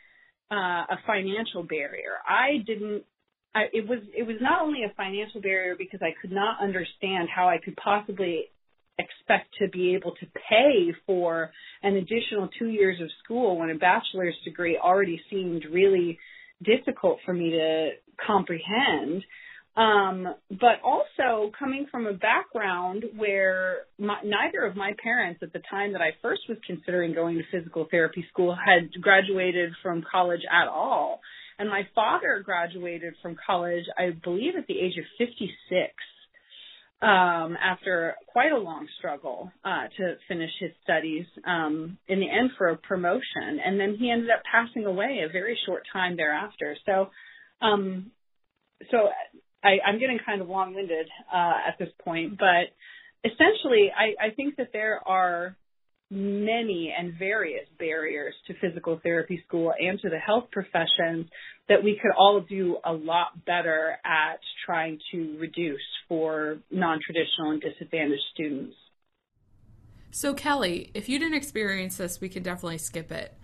uh, 0.50 0.54
a 0.90 0.98
financial 1.06 1.62
barrier. 1.62 2.16
I 2.26 2.64
didn't. 2.66 3.04
I, 3.54 3.64
it 3.72 3.88
was 3.88 4.00
it 4.16 4.26
was 4.26 4.36
not 4.40 4.62
only 4.62 4.84
a 4.84 4.92
financial 4.94 5.40
barrier 5.40 5.74
because 5.76 6.00
I 6.02 6.14
could 6.20 6.32
not 6.32 6.62
understand 6.62 7.28
how 7.34 7.48
I 7.48 7.58
could 7.64 7.76
possibly 7.76 8.50
expect 8.98 9.54
to 9.60 9.68
be 9.68 9.94
able 9.94 10.12
to 10.12 10.26
pay 10.48 10.92
for 11.06 11.50
an 11.82 11.94
additional 11.96 12.48
two 12.58 12.68
years 12.68 13.00
of 13.00 13.08
school 13.22 13.58
when 13.58 13.70
a 13.70 13.76
bachelor's 13.76 14.34
degree 14.44 14.76
already 14.76 15.20
seemed 15.30 15.64
really 15.72 16.18
difficult 16.62 17.18
for 17.24 17.32
me 17.32 17.50
to 17.50 17.90
comprehend. 18.26 19.22
Um, 19.76 20.34
but 20.50 20.82
also 20.84 21.52
coming 21.56 21.86
from 21.88 22.06
a 22.06 22.12
background 22.12 23.04
where 23.16 23.82
my, 23.96 24.16
neither 24.24 24.66
of 24.66 24.74
my 24.74 24.92
parents 25.00 25.40
at 25.40 25.52
the 25.52 25.62
time 25.70 25.92
that 25.92 26.02
I 26.02 26.10
first 26.20 26.42
was 26.48 26.58
considering 26.66 27.14
going 27.14 27.38
to 27.38 27.44
physical 27.52 27.86
therapy 27.88 28.26
school 28.32 28.56
had 28.56 28.90
graduated 29.00 29.70
from 29.80 30.04
college 30.10 30.40
at 30.50 30.66
all. 30.66 31.20
And 31.58 31.68
my 31.68 31.88
father 31.94 32.42
graduated 32.44 33.14
from 33.20 33.36
college, 33.44 33.84
I 33.98 34.10
believe, 34.10 34.54
at 34.56 34.66
the 34.66 34.78
age 34.78 34.96
of 34.96 35.04
56 35.18 35.92
um, 37.00 37.56
after 37.62 38.14
quite 38.26 38.52
a 38.52 38.58
long 38.58 38.86
struggle 38.98 39.52
uh, 39.64 39.84
to 39.96 40.16
finish 40.26 40.50
his 40.58 40.70
studies 40.82 41.26
um, 41.46 41.98
in 42.08 42.20
the 42.20 42.30
end 42.30 42.50
for 42.58 42.68
a 42.68 42.76
promotion. 42.76 43.60
And 43.64 43.78
then 43.78 43.96
he 43.98 44.10
ended 44.10 44.30
up 44.30 44.42
passing 44.50 44.86
away 44.86 45.20
a 45.24 45.32
very 45.32 45.58
short 45.66 45.84
time 45.92 46.16
thereafter. 46.16 46.76
So, 46.86 47.10
um, 47.60 48.10
so 48.90 49.08
I, 49.62 49.78
I'm 49.86 49.98
getting 49.98 50.18
kind 50.24 50.40
of 50.40 50.48
long-winded 50.48 51.08
uh, 51.32 51.54
at 51.68 51.78
this 51.78 51.90
point, 52.04 52.38
but 52.38 52.70
essentially, 53.24 53.90
I, 53.96 54.26
I 54.26 54.30
think 54.34 54.56
that 54.56 54.70
there 54.72 55.00
are 55.06 55.56
many 56.10 56.94
and 56.96 57.18
various 57.18 57.66
barriers 57.78 58.34
to 58.46 58.54
physical 58.60 58.98
therapy 59.02 59.42
school 59.46 59.72
and 59.78 60.00
to 60.00 60.08
the 60.08 60.18
health 60.18 60.44
professions 60.50 61.26
that 61.68 61.84
we 61.84 61.98
could 62.00 62.12
all 62.16 62.40
do 62.40 62.78
a 62.84 62.92
lot 62.92 63.44
better 63.44 63.98
at 64.04 64.40
trying 64.64 64.98
to 65.12 65.36
reduce 65.38 65.80
for 66.08 66.58
non-traditional 66.70 67.50
and 67.50 67.60
disadvantaged 67.60 68.22
students. 68.32 68.74
So 70.10 70.32
Kelly, 70.32 70.90
if 70.94 71.08
you 71.08 71.18
didn't 71.18 71.36
experience 71.36 71.98
this, 71.98 72.20
we 72.20 72.30
can 72.30 72.42
definitely 72.42 72.78
skip 72.78 73.12
it. 73.12 73.34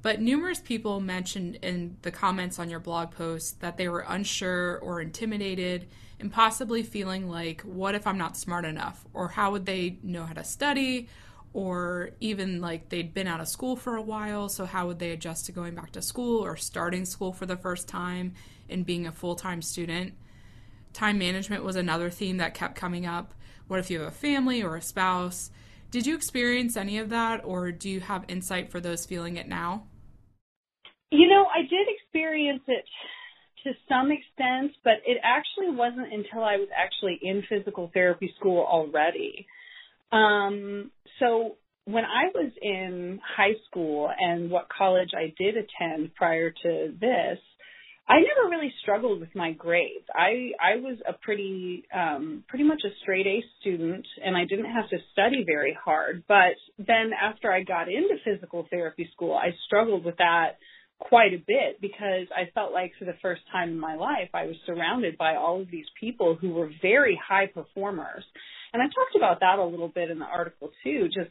But 0.00 0.20
numerous 0.20 0.60
people 0.60 1.00
mentioned 1.00 1.56
in 1.56 1.96
the 2.02 2.10
comments 2.10 2.58
on 2.58 2.70
your 2.70 2.80
blog 2.80 3.10
post 3.10 3.60
that 3.60 3.76
they 3.76 3.88
were 3.88 4.04
unsure 4.06 4.78
or 4.78 5.00
intimidated 5.00 5.88
and 6.20 6.32
possibly 6.32 6.82
feeling 6.82 7.28
like, 7.28 7.62
what 7.62 7.94
if 7.94 8.06
I'm 8.06 8.18
not 8.18 8.36
smart 8.36 8.64
enough? 8.64 9.04
Or 9.12 9.28
how 9.28 9.52
would 9.52 9.66
they 9.66 9.98
know 10.02 10.24
how 10.24 10.34
to 10.34 10.44
study? 10.44 11.08
Or 11.54 12.10
even 12.20 12.60
like 12.60 12.90
they'd 12.90 13.14
been 13.14 13.28
out 13.28 13.40
of 13.40 13.48
school 13.48 13.76
for 13.76 13.96
a 13.96 14.02
while, 14.02 14.48
so 14.48 14.66
how 14.66 14.88
would 14.88 14.98
they 14.98 15.12
adjust 15.12 15.46
to 15.46 15.52
going 15.52 15.74
back 15.74 15.92
to 15.92 16.02
school 16.02 16.44
or 16.44 16.56
starting 16.56 17.04
school 17.04 17.32
for 17.32 17.46
the 17.46 17.56
first 17.56 17.88
time 17.88 18.34
and 18.68 18.84
being 18.84 19.06
a 19.06 19.12
full 19.12 19.36
time 19.36 19.62
student? 19.62 20.14
Time 20.92 21.16
management 21.16 21.64
was 21.64 21.76
another 21.76 22.10
theme 22.10 22.36
that 22.38 22.54
kept 22.54 22.74
coming 22.74 23.06
up. 23.06 23.34
What 23.68 23.78
if 23.78 23.88
you 23.88 24.00
have 24.00 24.08
a 24.08 24.10
family 24.10 24.62
or 24.62 24.76
a 24.76 24.82
spouse? 24.82 25.50
Did 25.90 26.06
you 26.06 26.16
experience 26.16 26.76
any 26.76 26.98
of 26.98 27.08
that, 27.10 27.44
or 27.44 27.70
do 27.70 27.88
you 27.88 28.00
have 28.00 28.24
insight 28.26 28.68
for 28.68 28.80
those 28.80 29.06
feeling 29.06 29.36
it 29.36 29.48
now? 29.48 29.86
You 31.10 31.28
know, 31.28 31.46
I 31.54 31.62
did 31.62 31.86
experience 31.88 32.62
it 32.66 32.84
to 33.62 33.72
some 33.88 34.10
extent, 34.10 34.72
but 34.82 34.94
it 35.06 35.18
actually 35.22 35.70
wasn't 35.70 36.12
until 36.12 36.42
I 36.42 36.56
was 36.56 36.68
actually 36.76 37.20
in 37.22 37.44
physical 37.48 37.92
therapy 37.94 38.34
school 38.38 38.66
already. 38.68 39.46
Um, 40.12 40.90
so 41.18 41.56
when 41.86 42.04
I 42.04 42.28
was 42.34 42.52
in 42.60 43.20
high 43.36 43.54
school 43.68 44.10
and 44.16 44.50
what 44.50 44.68
college 44.68 45.10
I 45.16 45.34
did 45.38 45.56
attend 45.56 46.14
prior 46.14 46.50
to 46.50 46.94
this, 46.98 47.38
I 48.06 48.16
never 48.16 48.50
really 48.50 48.72
struggled 48.82 49.20
with 49.20 49.34
my 49.34 49.52
grades. 49.52 50.04
I 50.14 50.50
I 50.60 50.76
was 50.76 50.98
a 51.08 51.14
pretty 51.14 51.84
um 51.94 52.44
pretty 52.48 52.64
much 52.64 52.82
a 52.84 52.90
straight 53.00 53.26
A 53.26 53.42
student 53.60 54.06
and 54.22 54.36
I 54.36 54.44
didn't 54.44 54.70
have 54.70 54.88
to 54.90 54.98
study 55.12 55.42
very 55.46 55.76
hard. 55.82 56.24
But 56.28 56.56
then 56.78 57.12
after 57.20 57.50
I 57.50 57.62
got 57.62 57.88
into 57.88 58.16
physical 58.22 58.66
therapy 58.70 59.08
school, 59.12 59.34
I 59.34 59.54
struggled 59.66 60.04
with 60.04 60.18
that 60.18 60.58
quite 60.98 61.32
a 61.32 61.38
bit 61.38 61.80
because 61.80 62.28
I 62.34 62.50
felt 62.54 62.72
like 62.72 62.92
for 62.98 63.06
the 63.06 63.16
first 63.22 63.42
time 63.50 63.70
in 63.70 63.80
my 63.80 63.94
life 63.94 64.28
I 64.34 64.46
was 64.46 64.56
surrounded 64.66 65.16
by 65.16 65.36
all 65.36 65.62
of 65.62 65.70
these 65.70 65.86
people 65.98 66.36
who 66.38 66.50
were 66.50 66.70
very 66.82 67.18
high 67.26 67.46
performers. 67.46 68.24
And 68.74 68.82
I 68.82 68.86
talked 68.86 69.16
about 69.16 69.40
that 69.40 69.58
a 69.58 69.64
little 69.64 69.88
bit 69.88 70.10
in 70.10 70.18
the 70.18 70.26
article 70.26 70.70
too, 70.82 71.06
just 71.06 71.30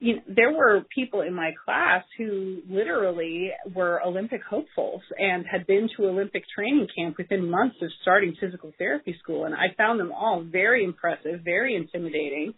you 0.00 0.16
know, 0.16 0.22
there 0.26 0.52
were 0.52 0.84
people 0.92 1.20
in 1.20 1.32
my 1.32 1.52
class 1.64 2.02
who 2.18 2.60
literally 2.68 3.52
were 3.72 4.02
Olympic 4.04 4.40
hopefuls 4.42 5.02
and 5.16 5.46
had 5.46 5.64
been 5.64 5.88
to 5.96 6.06
Olympic 6.08 6.42
training 6.52 6.88
camp 6.96 7.18
within 7.18 7.48
months 7.48 7.76
of 7.82 7.88
starting 8.02 8.34
physical 8.40 8.72
therapy 8.78 9.16
school. 9.22 9.44
And 9.44 9.54
I 9.54 9.72
found 9.76 10.00
them 10.00 10.10
all 10.10 10.42
very 10.42 10.82
impressive, 10.82 11.42
very 11.44 11.76
intimidating. 11.76 12.52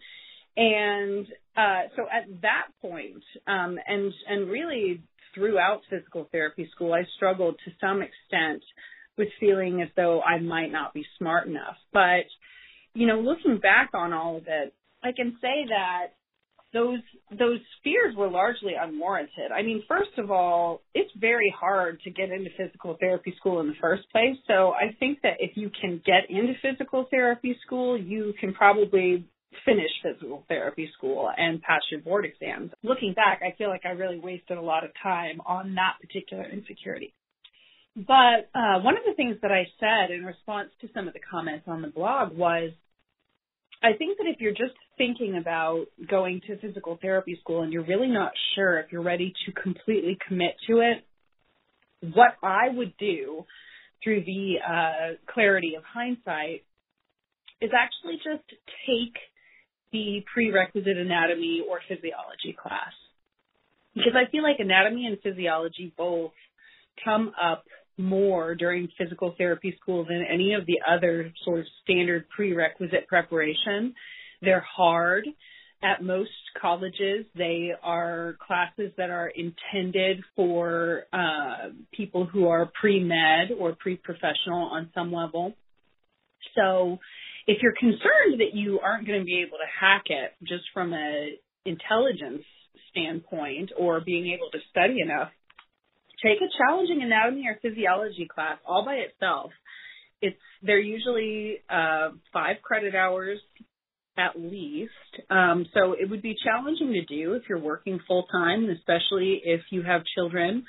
And 0.57 1.27
uh, 1.55 1.89
so 1.95 2.07
at 2.11 2.41
that 2.41 2.67
point, 2.81 3.23
um, 3.45 3.77
and 3.87 4.11
and 4.27 4.49
really 4.49 5.03
throughout 5.35 5.81
physical 5.87 6.27
therapy 6.31 6.67
school, 6.73 6.93
I 6.93 7.03
struggled 7.15 7.59
to 7.65 7.71
some 7.79 8.01
extent 8.01 8.63
with 9.17 9.27
feeling 9.39 9.81
as 9.81 9.89
though 9.95 10.21
I 10.21 10.39
might 10.39 10.71
not 10.71 10.95
be 10.95 11.05
smart 11.19 11.47
enough. 11.47 11.75
But, 11.93 12.25
you 12.95 13.05
know, 13.05 13.19
looking 13.19 13.59
back 13.59 13.91
on 13.93 14.13
all 14.13 14.37
of 14.37 14.43
it, 14.47 14.73
I 15.03 15.11
can 15.11 15.37
say 15.41 15.67
that 15.69 16.13
those 16.73 16.99
those 17.31 17.59
fears 17.83 18.15
were 18.17 18.29
largely 18.29 18.73
unwarranted. 18.79 19.51
I 19.55 19.61
mean, 19.61 19.83
first 19.87 20.17
of 20.17 20.31
all, 20.31 20.81
it's 20.93 21.11
very 21.19 21.53
hard 21.57 21.99
to 22.01 22.09
get 22.09 22.31
into 22.31 22.49
physical 22.57 22.97
therapy 22.99 23.33
school 23.37 23.59
in 23.61 23.67
the 23.67 23.75
first 23.79 24.09
place. 24.11 24.35
So 24.47 24.71
I 24.71 24.95
think 24.99 25.19
that 25.23 25.37
if 25.39 25.55
you 25.55 25.69
can 25.79 26.01
get 26.05 26.29
into 26.29 26.53
physical 26.61 27.07
therapy 27.11 27.55
school, 27.65 27.97
you 27.97 28.33
can 28.39 28.53
probably 28.53 29.25
finish 29.65 29.91
physical 30.03 30.43
therapy 30.49 30.89
school 30.97 31.31
and 31.37 31.61
pass 31.61 31.81
your 31.89 32.01
board 32.01 32.25
exams. 32.25 32.71
Looking 32.83 33.13
back, 33.13 33.41
I 33.41 33.55
feel 33.57 33.69
like 33.69 33.85
I 33.85 33.89
really 33.91 34.19
wasted 34.19 34.57
a 34.57 34.61
lot 34.61 34.83
of 34.83 34.91
time 35.01 35.39
on 35.45 35.75
that 35.75 35.95
particular 36.01 36.45
insecurity. 36.45 37.13
But 37.95 38.49
uh, 38.53 38.81
one 38.81 38.97
of 38.97 39.03
the 39.07 39.13
things 39.15 39.37
that 39.41 39.51
I 39.51 39.67
said 39.79 40.13
in 40.13 40.25
response 40.25 40.69
to 40.81 40.89
some 40.93 41.07
of 41.07 41.13
the 41.13 41.21
comments 41.31 41.63
on 41.67 41.81
the 41.81 41.87
blog 41.87 42.35
was 42.35 42.71
I 43.85 43.95
think 43.95 44.17
that 44.17 44.25
if 44.25 44.41
you're 44.41 44.51
just 44.51 44.73
thinking 44.97 45.37
about 45.39 45.85
going 46.09 46.41
to 46.47 46.57
physical 46.57 46.97
therapy 46.99 47.37
school 47.39 47.61
and 47.61 47.71
you're 47.71 47.85
really 47.85 48.07
not 48.07 48.31
sure 48.55 48.79
if 48.79 48.91
you're 48.91 49.03
ready 49.03 49.31
to 49.45 49.51
completely 49.51 50.17
commit 50.27 50.55
to 50.67 50.79
it, 50.79 51.05
what 52.01 52.31
I 52.41 52.69
would 52.73 52.97
do 52.97 53.45
through 54.03 54.23
the 54.25 54.55
uh, 54.67 55.31
clarity 55.31 55.75
of 55.77 55.83
hindsight 55.83 56.63
is 57.61 57.69
actually 57.77 58.15
just 58.15 58.49
take 58.87 59.17
the 59.91 60.23
prerequisite 60.33 60.97
anatomy 60.97 61.61
or 61.69 61.79
physiology 61.87 62.57
class. 62.59 62.93
Because 63.93 64.13
I 64.15 64.29
feel 64.31 64.41
like 64.41 64.57
anatomy 64.57 65.05
and 65.05 65.19
physiology 65.21 65.93
both 65.95 66.31
come 67.03 67.33
up 67.39 67.65
more 67.97 68.55
during 68.55 68.89
physical 68.97 69.33
therapy 69.37 69.75
school 69.81 70.05
than 70.05 70.25
any 70.31 70.53
of 70.53 70.65
the 70.65 70.79
other 70.87 71.31
sort 71.43 71.59
of 71.59 71.65
standard 71.83 72.27
prerequisite 72.29 73.07
preparation. 73.07 73.93
They're 74.41 74.65
hard. 74.75 75.25
At 75.83 76.01
most 76.01 76.31
colleges, 76.59 77.25
they 77.35 77.71
are 77.83 78.37
classes 78.45 78.91
that 78.97 79.09
are 79.09 79.27
intended 79.27 80.23
for 80.35 81.03
uh, 81.13 81.69
people 81.93 82.25
who 82.25 82.47
are 82.47 82.71
pre-med 82.79 83.51
or 83.59 83.75
pre-professional 83.75 84.69
on 84.71 84.89
some 84.95 85.11
level. 85.11 85.53
So 86.55 86.97
if 87.45 87.61
you're 87.61 87.75
concerned 87.77 88.39
that 88.39 88.53
you 88.53 88.79
aren't 88.79 89.05
going 89.05 89.19
to 89.19 89.25
be 89.25 89.43
able 89.45 89.57
to 89.57 89.67
hack 89.79 90.03
it 90.07 90.33
just 90.43 90.63
from 90.73 90.93
a 90.93 91.35
intelligence 91.65 92.43
standpoint 92.89 93.71
or 93.77 93.99
being 93.99 94.27
able 94.33 94.49
to 94.51 94.59
study 94.71 95.01
enough, 95.01 95.29
take 96.23 96.39
a 96.41 96.49
challenging 96.57 97.01
anatomy 97.01 97.45
or 97.47 97.57
physiology 97.61 98.27
class 98.33 98.57
all 98.65 98.85
by 98.85 98.95
itself. 98.95 99.51
It's 100.21 100.37
they're 100.61 100.79
usually 100.79 101.57
uh, 101.69 102.09
five 102.33 102.57
credit 102.63 102.95
hours 102.95 103.39
at 104.17 104.39
least. 104.39 104.91
Um, 105.29 105.65
so 105.73 105.93
it 105.93 106.09
would 106.09 106.21
be 106.21 106.35
challenging 106.43 106.93
to 106.93 107.05
do 107.05 107.33
if 107.33 107.43
you're 107.49 107.59
working 107.59 107.99
full 108.07 108.25
time, 108.31 108.69
especially 108.69 109.41
if 109.43 109.61
you 109.71 109.83
have 109.83 110.03
children 110.15 110.65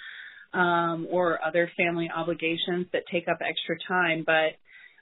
um, 0.52 1.06
or 1.10 1.38
other 1.44 1.70
family 1.76 2.10
obligations 2.14 2.86
that 2.92 3.02
take 3.10 3.28
up 3.28 3.38
extra 3.40 3.76
time. 3.86 4.24
But 4.26 4.58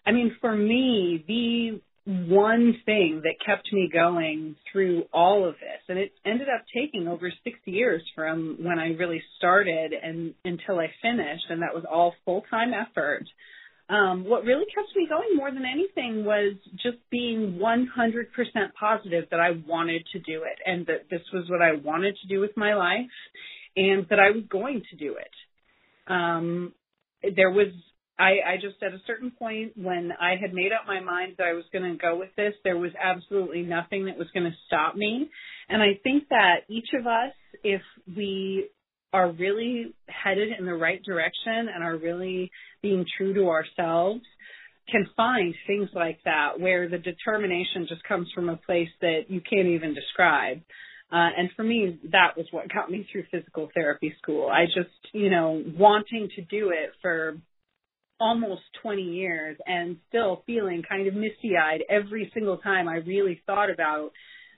I 0.07 0.13
mean, 0.13 0.37
for 0.41 0.55
me, 0.55 1.25
the 1.27 1.81
one 2.07 2.77
thing 2.85 3.23
that 3.25 3.45
kept 3.45 3.73
me 3.73 3.89
going 3.91 4.57
through 4.71 5.05
all 5.13 5.49
of 5.49 5.55
this, 5.55 5.81
and 5.89 5.99
it 5.99 6.13
ended 6.25 6.49
up 6.49 6.65
taking 6.75 7.09
over 7.09 7.33
six 7.43 7.59
years 7.65 8.03
from 8.15 8.59
when 8.61 8.79
I 8.79 8.89
really 8.89 9.23
started 9.39 9.93
and 9.93 10.35
until 10.45 10.79
I 10.79 10.89
finished, 11.01 11.45
and 11.49 11.63
that 11.63 11.75
was 11.75 11.85
all 11.91 12.15
full 12.25 12.43
time 12.51 12.73
effort. 12.75 13.25
Um, 13.89 14.25
what 14.25 14.45
really 14.45 14.65
kept 14.75 14.89
me 14.97 15.07
going 15.09 15.37
more 15.37 15.51
than 15.51 15.65
anything 15.67 16.25
was 16.25 16.55
just 16.83 16.97
being 17.11 17.59
100% 17.61 18.27
positive 18.79 19.25
that 19.31 19.41
I 19.41 19.51
wanted 19.67 20.07
to 20.13 20.21
do 20.21 20.45
it 20.45 20.59
and 20.65 20.87
that 20.87 21.11
this 21.11 21.21
was 21.35 21.51
what 21.51 21.61
I 21.61 21.75
wanted 21.75 22.17
to 22.23 22.29
do 22.29 22.41
with 22.41 22.57
my 22.57 22.75
life 22.75 23.11
and 23.77 24.07
that 24.09 24.19
I 24.19 24.31
was 24.31 24.45
going 24.49 24.83
to 24.91 24.97
do 24.97 25.17
it. 25.17 26.11
Um, 26.11 26.73
there 27.37 27.51
was 27.51 27.69
I, 28.19 28.31
I 28.47 28.57
just 28.61 28.83
at 28.83 28.93
a 28.93 29.03
certain 29.07 29.33
point 29.33 29.73
when 29.77 30.13
I 30.21 30.37
had 30.41 30.55
made 30.55 30.73
up 30.73 30.87
my 30.87 31.01
mind 31.01 31.35
that 31.39 31.47
I 31.47 31.53
was 31.53 31.65
going 31.73 31.91
to 31.91 31.99
go 31.99 32.17
with 32.17 32.31
this, 32.37 32.55
there 32.63 32.77
was 32.77 32.93
absolutely 33.03 33.63
nothing 33.63 34.07
that 34.07 34.17
was 34.17 34.29
going 34.33 34.45
to 34.45 34.57
stop 34.67 34.95
me. 34.95 35.29
And 35.69 35.83
I 35.83 35.99
think 36.03 36.29
that 36.29 36.61
each 36.69 36.89
of 36.99 37.07
us, 37.07 37.33
if 37.65 37.83
we 38.17 38.69
are 39.13 39.33
really 39.33 39.95
headed 40.09 40.49
in 40.59 40.67
the 40.67 40.75
right 40.75 41.03
direction 41.03 41.69
and 41.75 41.83
are 41.83 41.97
really 41.97 42.51
being 42.83 43.05
true 43.17 43.35
to 43.35 43.49
ourselves, 43.49 44.23
can 44.91 45.07
find 45.17 45.55
things 45.67 45.89
like 45.95 46.19
that 46.25 46.61
where 46.61 46.89
the 46.89 46.99
determination 46.99 47.87
just 47.89 48.03
comes 48.05 48.29
from 48.35 48.49
a 48.49 48.57
place 48.57 48.89
that 49.01 49.23
you 49.29 49.41
can't 49.41 49.69
even 49.69 49.95
describe. 49.95 50.59
Uh, 51.11 51.31
and 51.37 51.51
for 51.57 51.63
me, 51.63 51.99
that 52.11 52.37
was 52.37 52.47
what 52.51 52.73
got 52.73 52.91
me 52.91 53.07
through 53.11 53.25
physical 53.31 53.71
therapy 53.75 54.15
school. 54.21 54.49
I 54.49 54.67
just, 54.67 54.91
you 55.13 55.31
know, 55.31 55.63
wanting 55.79 56.29
to 56.37 56.43
do 56.43 56.71
it 56.71 56.91
for 57.01 57.37
almost 58.21 58.63
20 58.83 59.03
years 59.03 59.57
and 59.67 59.97
still 60.09 60.43
feeling 60.47 60.83
kind 60.89 61.07
of 61.09 61.15
misty 61.15 61.57
eyed 61.57 61.83
every 61.91 62.31
single 62.35 62.59
time 62.59 62.89
I 62.89 62.97
really 62.97 63.43
thought 63.47 63.71
about, 63.71 64.11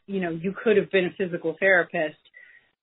you 0.07 0.21
know, 0.21 0.31
you 0.31 0.53
could 0.63 0.77
have 0.77 0.91
been 0.91 1.07
a 1.07 1.15
physical 1.17 1.57
therapist 1.59 2.19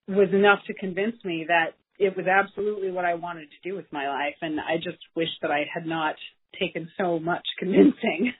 was 0.08 0.30
enough 0.34 0.60
to 0.68 0.74
convince 0.74 1.16
me 1.24 1.46
that 1.48 1.76
it 1.98 2.16
was 2.18 2.26
absolutely 2.28 2.92
what 2.92 3.06
I 3.06 3.14
wanted 3.14 3.48
to 3.52 3.70
do 3.70 3.76
with 3.76 3.86
my 3.92 4.08
life. 4.08 4.36
And 4.42 4.60
I 4.60 4.78
just 4.78 4.98
wish 5.16 5.30
that 5.42 5.52
I 5.52 5.66
had 5.74 5.86
not 5.86 6.16
taken 6.60 6.90
so 6.98 7.20
much 7.20 7.46
convincing. 7.60 8.34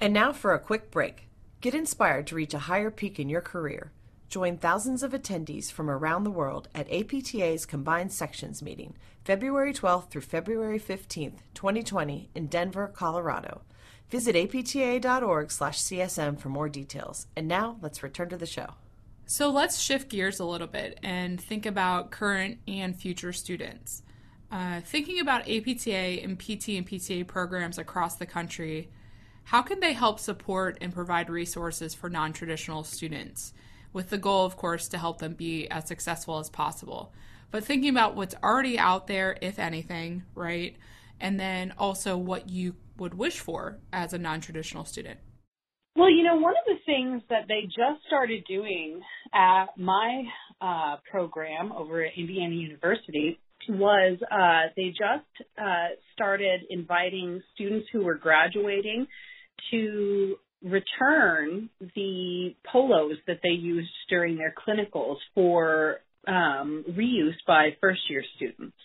And 0.00 0.14
now 0.14 0.32
for 0.32 0.54
a 0.54 0.58
quick 0.58 0.90
break. 0.90 1.28
Get 1.60 1.74
inspired 1.74 2.26
to 2.28 2.34
reach 2.34 2.54
a 2.54 2.60
higher 2.60 2.90
peak 2.90 3.20
in 3.20 3.28
your 3.28 3.40
career. 3.40 3.92
Join 4.32 4.56
thousands 4.56 5.02
of 5.02 5.12
attendees 5.12 5.70
from 5.70 5.90
around 5.90 6.24
the 6.24 6.30
world 6.30 6.68
at 6.74 6.90
APTA's 6.90 7.66
Combined 7.66 8.10
Sections 8.10 8.62
meeting, 8.62 8.96
February 9.26 9.74
12th 9.74 10.08
through 10.08 10.22
February 10.22 10.80
15th, 10.80 11.40
2020, 11.52 12.30
in 12.34 12.46
Denver, 12.46 12.88
Colorado. 12.88 13.60
Visit 14.08 14.34
apta.org/csm 14.34 16.40
for 16.40 16.48
more 16.48 16.70
details. 16.70 17.26
And 17.36 17.46
now, 17.46 17.76
let's 17.82 18.02
return 18.02 18.30
to 18.30 18.38
the 18.38 18.46
show. 18.46 18.68
So 19.26 19.50
let's 19.50 19.78
shift 19.78 20.08
gears 20.08 20.40
a 20.40 20.46
little 20.46 20.66
bit 20.66 20.98
and 21.02 21.38
think 21.38 21.66
about 21.66 22.10
current 22.10 22.56
and 22.66 22.96
future 22.96 23.34
students. 23.34 24.02
Uh, 24.50 24.80
thinking 24.80 25.20
about 25.20 25.42
APTA 25.42 26.22
and 26.22 26.38
PT 26.38 26.78
and 26.78 26.88
PTA 26.88 27.26
programs 27.26 27.76
across 27.76 28.16
the 28.16 28.24
country, 28.24 28.88
how 29.44 29.60
can 29.60 29.80
they 29.80 29.92
help 29.92 30.18
support 30.18 30.78
and 30.80 30.94
provide 30.94 31.28
resources 31.28 31.94
for 31.94 32.08
non 32.08 32.32
traditional 32.32 32.82
students? 32.82 33.52
With 33.92 34.10
the 34.10 34.18
goal, 34.18 34.44
of 34.44 34.56
course, 34.56 34.88
to 34.88 34.98
help 34.98 35.18
them 35.18 35.34
be 35.34 35.68
as 35.68 35.86
successful 35.86 36.38
as 36.38 36.50
possible. 36.50 37.12
But 37.50 37.64
thinking 37.64 37.90
about 37.90 38.16
what's 38.16 38.34
already 38.42 38.78
out 38.78 39.06
there, 39.06 39.36
if 39.40 39.58
anything, 39.58 40.24
right? 40.34 40.76
And 41.20 41.38
then 41.38 41.74
also 41.78 42.16
what 42.16 42.48
you 42.48 42.74
would 42.96 43.14
wish 43.14 43.38
for 43.38 43.78
as 43.92 44.12
a 44.12 44.18
non 44.18 44.40
traditional 44.40 44.84
student. 44.84 45.20
Well, 45.94 46.10
you 46.10 46.24
know, 46.24 46.36
one 46.36 46.54
of 46.54 46.64
the 46.66 46.78
things 46.86 47.22
that 47.28 47.48
they 47.48 47.62
just 47.66 48.06
started 48.06 48.44
doing 48.48 49.02
at 49.34 49.66
my 49.76 50.22
uh, 50.60 50.96
program 51.10 51.70
over 51.72 52.02
at 52.02 52.12
Indiana 52.16 52.54
University 52.54 53.38
was 53.68 54.18
uh, 54.30 54.72
they 54.76 54.88
just 54.88 55.48
uh, 55.58 55.88
started 56.14 56.62
inviting 56.70 57.42
students 57.54 57.86
who 57.92 58.02
were 58.04 58.14
graduating 58.14 59.06
to 59.70 60.36
return 60.64 61.68
the 61.94 62.54
polos 62.70 63.16
that 63.26 63.40
they 63.42 63.50
used 63.50 63.90
during 64.08 64.36
their 64.36 64.54
clinicals 64.66 65.16
for 65.34 65.98
um, 66.26 66.84
reuse 66.90 67.36
by 67.46 67.70
first 67.80 68.00
year 68.08 68.22
students. 68.36 68.76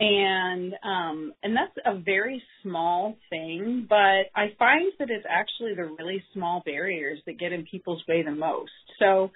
And 0.00 0.74
um, 0.84 1.32
and 1.42 1.56
that's 1.56 1.76
a 1.84 1.98
very 1.98 2.40
small 2.62 3.16
thing, 3.30 3.86
but 3.88 4.30
I 4.36 4.54
find 4.56 4.92
that 5.00 5.10
it's 5.10 5.26
actually 5.28 5.74
the 5.74 5.92
really 5.98 6.22
small 6.34 6.62
barriers 6.64 7.18
that 7.26 7.40
get 7.40 7.52
in 7.52 7.66
people's 7.66 8.02
way 8.06 8.22
the 8.22 8.30
most. 8.30 8.70
So, 9.00 9.32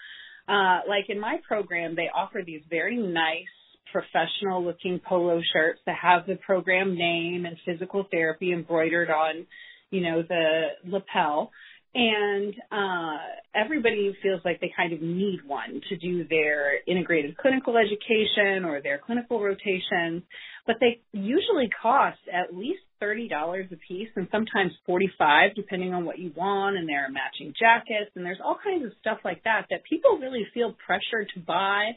uh, 0.48 0.80
like 0.88 1.06
in 1.08 1.18
my 1.18 1.38
program, 1.48 1.96
they 1.96 2.08
offer 2.14 2.42
these 2.46 2.62
very 2.70 2.96
nice 2.96 3.50
professional 3.90 4.64
looking 4.64 5.00
polo 5.04 5.40
shirts 5.52 5.80
that 5.86 5.96
have 6.00 6.26
the 6.26 6.36
program 6.36 6.96
name 6.96 7.44
and 7.44 7.56
physical 7.66 8.06
therapy 8.10 8.52
embroidered 8.52 9.10
on 9.10 9.46
you 9.92 10.00
know, 10.00 10.22
the 10.22 10.68
lapel. 10.84 11.52
And 11.94 12.54
uh, 12.72 13.18
everybody 13.54 14.16
feels 14.22 14.40
like 14.46 14.62
they 14.62 14.72
kind 14.74 14.94
of 14.94 15.02
need 15.02 15.40
one 15.46 15.82
to 15.90 15.96
do 15.98 16.26
their 16.26 16.82
integrated 16.86 17.36
clinical 17.36 17.74
education 17.76 18.64
or 18.64 18.80
their 18.80 18.98
clinical 18.98 19.38
rotations, 19.38 20.22
but 20.66 20.76
they 20.80 21.02
usually 21.12 21.68
cost 21.82 22.16
at 22.32 22.56
least 22.56 22.80
thirty 22.98 23.28
dollars 23.28 23.66
a 23.72 23.76
piece, 23.76 24.08
and 24.16 24.26
sometimes 24.32 24.72
forty-five, 24.86 25.54
depending 25.54 25.92
on 25.92 26.06
what 26.06 26.18
you 26.18 26.32
want. 26.34 26.78
And 26.78 26.88
there 26.88 27.04
are 27.04 27.10
matching 27.10 27.52
jackets, 27.60 28.10
and 28.16 28.24
there's 28.24 28.40
all 28.42 28.56
kinds 28.64 28.86
of 28.86 28.92
stuff 29.02 29.18
like 29.22 29.44
that 29.44 29.66
that 29.68 29.84
people 29.84 30.16
really 30.18 30.46
feel 30.54 30.74
pressured 30.86 31.28
to 31.34 31.40
buy 31.40 31.90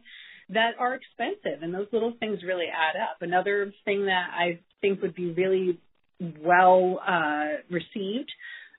that 0.50 0.72
are 0.78 0.94
expensive, 1.00 1.64
and 1.64 1.74
those 1.74 1.88
little 1.94 2.14
things 2.20 2.40
really 2.46 2.68
add 2.68 3.00
up. 3.00 3.22
Another 3.22 3.74
thing 3.86 4.08
that 4.08 4.28
I 4.34 4.60
think 4.82 5.02
would 5.02 5.16
be 5.16 5.32
really 5.32 5.80
well 6.20 7.02
uh, 7.06 7.62
received 7.70 8.32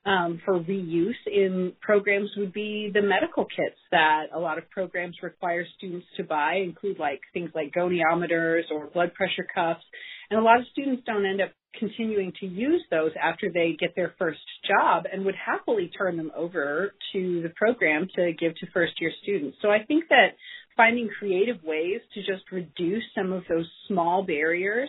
um, 0.07 0.41
for 0.45 0.61
reuse 0.61 1.15
in 1.27 1.73
programs 1.81 2.31
would 2.37 2.53
be 2.53 2.91
the 2.95 3.03
medical 3.03 3.45
kits 3.45 3.77
that 3.91 4.27
a 4.33 4.39
lot 4.39 4.57
of 4.57 4.71
programs 4.71 5.17
require 5.23 5.67
students 5.77 6.07
to 6.17 6.23
buy, 6.23 6.55
include 6.65 6.99
like 6.99 7.21
things 7.35 7.51
like 7.55 7.73
goniometers 7.73 8.63
or 8.71 8.87
blood 8.87 9.13
pressure 9.15 9.47
cuffs. 9.53 9.83
And 10.31 10.39
a 10.39 10.43
lot 10.43 10.61
of 10.61 10.67
students 10.71 11.03
don't 11.07 11.27
end 11.27 11.41
up 11.41 11.51
continuing 11.79 12.33
to 12.41 12.47
use 12.47 12.83
those 12.91 13.11
after 13.21 13.51
they 13.53 13.77
get 13.79 13.95
their 13.97 14.15
first 14.19 14.41
job 14.67 15.05
and 15.13 15.25
would 15.25 15.35
happily 15.35 15.91
turn 15.99 16.17
them 16.17 16.31
over 16.37 16.95
to 17.13 17.43
the 17.43 17.53
program 17.57 18.07
to 18.15 18.33
give 18.33 18.55
to 18.57 18.67
first 18.73 18.95
year 19.01 19.11
students. 19.23 19.59
So 19.61 19.71
I 19.71 19.85
think 19.87 20.05
that 20.09 20.37
finding 20.77 21.09
creative 21.19 21.63
ways 21.65 22.01
to 22.15 22.21
just 22.21 22.51
reduce 22.53 23.03
some 23.17 23.33
of 23.33 23.43
those 23.49 23.69
small 23.89 24.23
barriers 24.23 24.89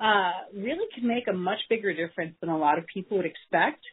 uh, 0.00 0.32
really 0.54 0.86
can 0.94 1.06
make 1.06 1.28
a 1.28 1.32
much 1.32 1.58
bigger 1.68 1.92
difference 1.92 2.34
than 2.40 2.50
a 2.50 2.58
lot 2.58 2.78
of 2.78 2.84
people 2.92 3.16
would 3.16 3.26
expect. 3.26 3.84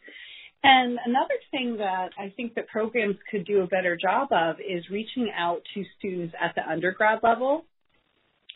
And 0.63 0.97
another 1.05 1.35
thing 1.51 1.77
that 1.77 2.09
I 2.17 2.33
think 2.35 2.55
that 2.55 2.67
programs 2.67 3.17
could 3.29 3.45
do 3.45 3.61
a 3.61 3.67
better 3.67 3.95
job 3.95 4.29
of 4.31 4.55
is 4.59 4.83
reaching 4.89 5.31
out 5.37 5.61
to 5.73 5.83
students 5.99 6.33
at 6.41 6.55
the 6.55 6.67
undergrad 6.67 7.19
level 7.21 7.65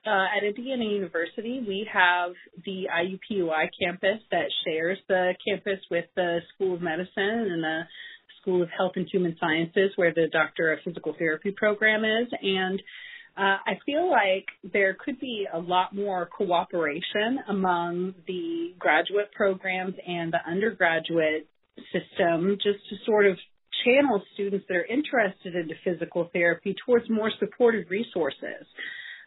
uh, 0.05 0.25
at 0.37 0.43
Indiana 0.43 0.85
University, 0.85 1.63
we 1.65 1.87
have 1.91 2.31
the 2.65 2.87
IUPUI 2.89 3.69
campus 3.81 4.19
that 4.31 4.45
shares 4.65 4.97
the 5.07 5.33
campus 5.45 5.79
with 5.91 6.05
the 6.15 6.39
School 6.53 6.75
of 6.75 6.81
Medicine 6.81 7.09
and 7.17 7.63
the 7.63 7.81
School 8.41 8.63
of 8.63 8.69
Health 8.75 8.93
and 8.95 9.07
Human 9.11 9.35
Sciences, 9.39 9.91
where 9.97 10.13
the 10.13 10.29
Doctor 10.31 10.71
of 10.71 10.79
Physical 10.85 11.15
Therapy 11.17 11.53
program 11.55 12.05
is. 12.05 12.27
And 12.41 12.81
uh, 13.39 13.57
I 13.65 13.79
feel 13.85 14.11
like 14.11 14.47
there 14.73 14.97
could 14.99 15.17
be 15.19 15.47
a 15.51 15.59
lot 15.59 15.95
more 15.95 16.25
cooperation 16.25 17.39
among 17.47 18.13
the 18.27 18.73
graduate 18.77 19.31
programs 19.33 19.95
and 20.05 20.33
the 20.33 20.39
undergraduate 20.45 21.47
system 21.93 22.57
just 22.61 22.79
to 22.89 22.95
sort 23.05 23.27
of 23.27 23.37
channel 23.85 24.21
students 24.33 24.65
that 24.67 24.75
are 24.75 24.85
interested 24.85 25.55
into 25.55 25.73
physical 25.85 26.29
therapy 26.33 26.75
towards 26.85 27.09
more 27.09 27.31
supportive 27.39 27.89
resources. 27.89 28.67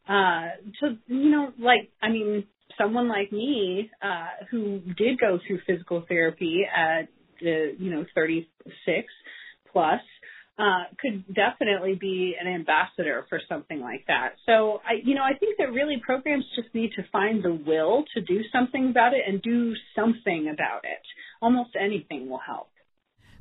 Uh, 0.07 0.48
to, 0.81 0.98
you 1.07 1.31
know, 1.31 1.53
like, 1.59 1.90
I 2.03 2.11
mean, 2.11 2.44
someone 2.79 3.09
like 3.09 3.33
me, 3.33 3.90
uh, 4.03 4.44
who 4.51 4.81
did 4.98 5.18
go 5.18 5.38
through 5.46 5.61
physical 5.66 6.05
therapy 6.07 6.66
at 6.77 7.09
the, 7.40 7.75
you 7.79 7.90
know, 7.90 8.05
36 8.14 9.07
plus, 9.72 10.01
uh, 10.59 10.85
could 11.01 11.25
definitely 11.35 11.95
be 11.95 12.35
an 12.41 12.47
ambassador 12.47 13.25
for 13.29 13.41
something 13.49 13.81
like 13.81 14.05
that. 14.07 14.35
So 14.47 14.81
I, 14.87 15.01
you 15.05 15.15
know, 15.15 15.23
I 15.23 15.37
think 15.38 15.59
that 15.59 15.73
really 15.73 15.97
programs 16.05 16.45
just 16.55 16.75
need 16.75 16.93
to 16.97 17.03
find 17.11 17.43
the 17.43 17.55
will 17.55 18.05
to 18.15 18.21
do 18.21 18.43
something 18.53 18.91
about 18.91 19.15
it 19.15 19.23
and 19.27 19.41
do 19.43 19.75
something 19.97 20.51
about 20.53 20.85
it. 20.85 21.01
Almost 21.41 21.71
anything 21.81 22.29
will 22.29 22.41
help. 22.47 22.69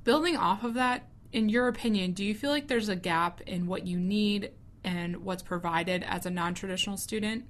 Building 0.04 0.38
off 0.38 0.63
of 0.63 0.74
that, 0.76 1.10
in 1.32 1.50
your 1.50 1.67
opinion, 1.67 2.13
do 2.13 2.24
you 2.24 2.34
feel 2.34 2.50
like 2.50 2.67
there's 2.67 2.89
a 2.89 2.95
gap 2.95 3.41
in 3.41 3.67
what 3.67 3.86
you 3.86 4.00
need 4.00 4.52
and 4.84 5.24
what's 5.24 5.43
provided 5.43 6.04
as 6.04 6.26
a 6.26 6.30
non 6.30 6.54
traditional 6.54 6.97
student. 6.97 7.45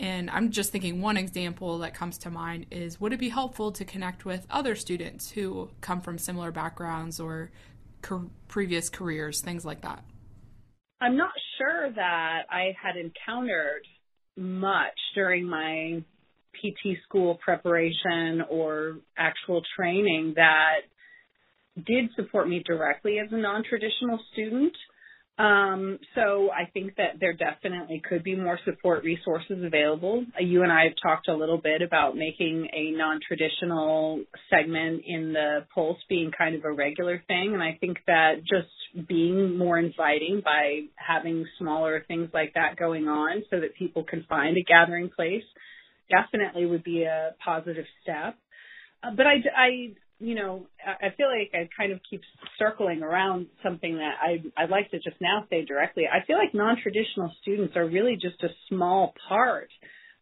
And 0.00 0.30
I'm 0.30 0.50
just 0.50 0.72
thinking 0.72 1.00
one 1.00 1.16
example 1.16 1.78
that 1.78 1.94
comes 1.94 2.18
to 2.18 2.30
mind 2.30 2.66
is 2.70 3.00
would 3.00 3.12
it 3.12 3.20
be 3.20 3.28
helpful 3.28 3.70
to 3.72 3.84
connect 3.84 4.24
with 4.24 4.46
other 4.50 4.74
students 4.74 5.30
who 5.30 5.70
come 5.80 6.00
from 6.00 6.18
similar 6.18 6.50
backgrounds 6.50 7.20
or 7.20 7.50
co- 8.02 8.30
previous 8.48 8.88
careers, 8.88 9.40
things 9.40 9.64
like 9.64 9.82
that? 9.82 10.04
I'm 11.00 11.16
not 11.16 11.32
sure 11.58 11.90
that 11.94 12.42
I 12.50 12.74
had 12.80 12.96
encountered 12.96 13.86
much 14.36 14.98
during 15.14 15.48
my 15.48 16.02
PT 16.54 16.98
school 17.04 17.38
preparation 17.42 18.42
or 18.48 18.98
actual 19.16 19.62
training 19.76 20.34
that 20.36 20.82
did 21.86 22.10
support 22.14 22.48
me 22.48 22.62
directly 22.64 23.18
as 23.18 23.32
a 23.32 23.36
non 23.36 23.64
traditional 23.68 24.18
student. 24.32 24.72
Um, 25.38 25.98
so 26.14 26.50
I 26.52 26.70
think 26.72 26.96
that 26.96 27.18
there 27.18 27.32
definitely 27.32 28.02
could 28.06 28.22
be 28.22 28.36
more 28.36 28.58
support 28.66 29.02
resources 29.02 29.64
available. 29.64 30.24
You 30.38 30.62
and 30.62 30.70
I 30.70 30.84
have 30.84 30.92
talked 31.02 31.26
a 31.28 31.34
little 31.34 31.56
bit 31.56 31.80
about 31.80 32.16
making 32.16 32.68
a 32.72 32.90
non-traditional 32.96 34.22
segment 34.50 35.02
in 35.06 35.32
the 35.32 35.64
Pulse 35.74 35.98
being 36.08 36.32
kind 36.36 36.54
of 36.54 36.64
a 36.64 36.72
regular 36.72 37.22
thing, 37.26 37.54
and 37.54 37.62
I 37.62 37.78
think 37.80 37.98
that 38.06 38.40
just 38.40 39.08
being 39.08 39.56
more 39.56 39.78
inviting 39.78 40.42
by 40.44 40.82
having 40.96 41.46
smaller 41.58 42.04
things 42.06 42.28
like 42.34 42.52
that 42.54 42.76
going 42.76 43.08
on, 43.08 43.42
so 43.48 43.58
that 43.60 43.74
people 43.74 44.04
can 44.04 44.24
find 44.28 44.56
a 44.58 44.62
gathering 44.62 45.08
place, 45.08 45.44
definitely 46.10 46.66
would 46.66 46.84
be 46.84 47.04
a 47.04 47.30
positive 47.42 47.86
step. 48.02 48.36
Uh, 49.02 49.10
but 49.16 49.26
I, 49.26 49.36
I 49.56 49.94
you 50.22 50.36
know, 50.36 50.66
I 50.86 51.08
feel 51.16 51.26
like 51.26 51.50
I 51.52 51.68
kind 51.76 51.92
of 51.92 51.98
keep 52.08 52.20
circling 52.56 53.02
around 53.02 53.48
something 53.62 53.96
that 53.96 54.14
I 54.22 54.42
I'd 54.56 54.70
like 54.70 54.90
to 54.92 54.98
just 54.98 55.16
now 55.20 55.44
say 55.50 55.64
directly. 55.64 56.04
I 56.06 56.24
feel 56.24 56.38
like 56.38 56.54
non-traditional 56.54 57.32
students 57.42 57.76
are 57.76 57.84
really 57.84 58.14
just 58.14 58.40
a 58.42 58.48
small 58.68 59.14
part 59.28 59.68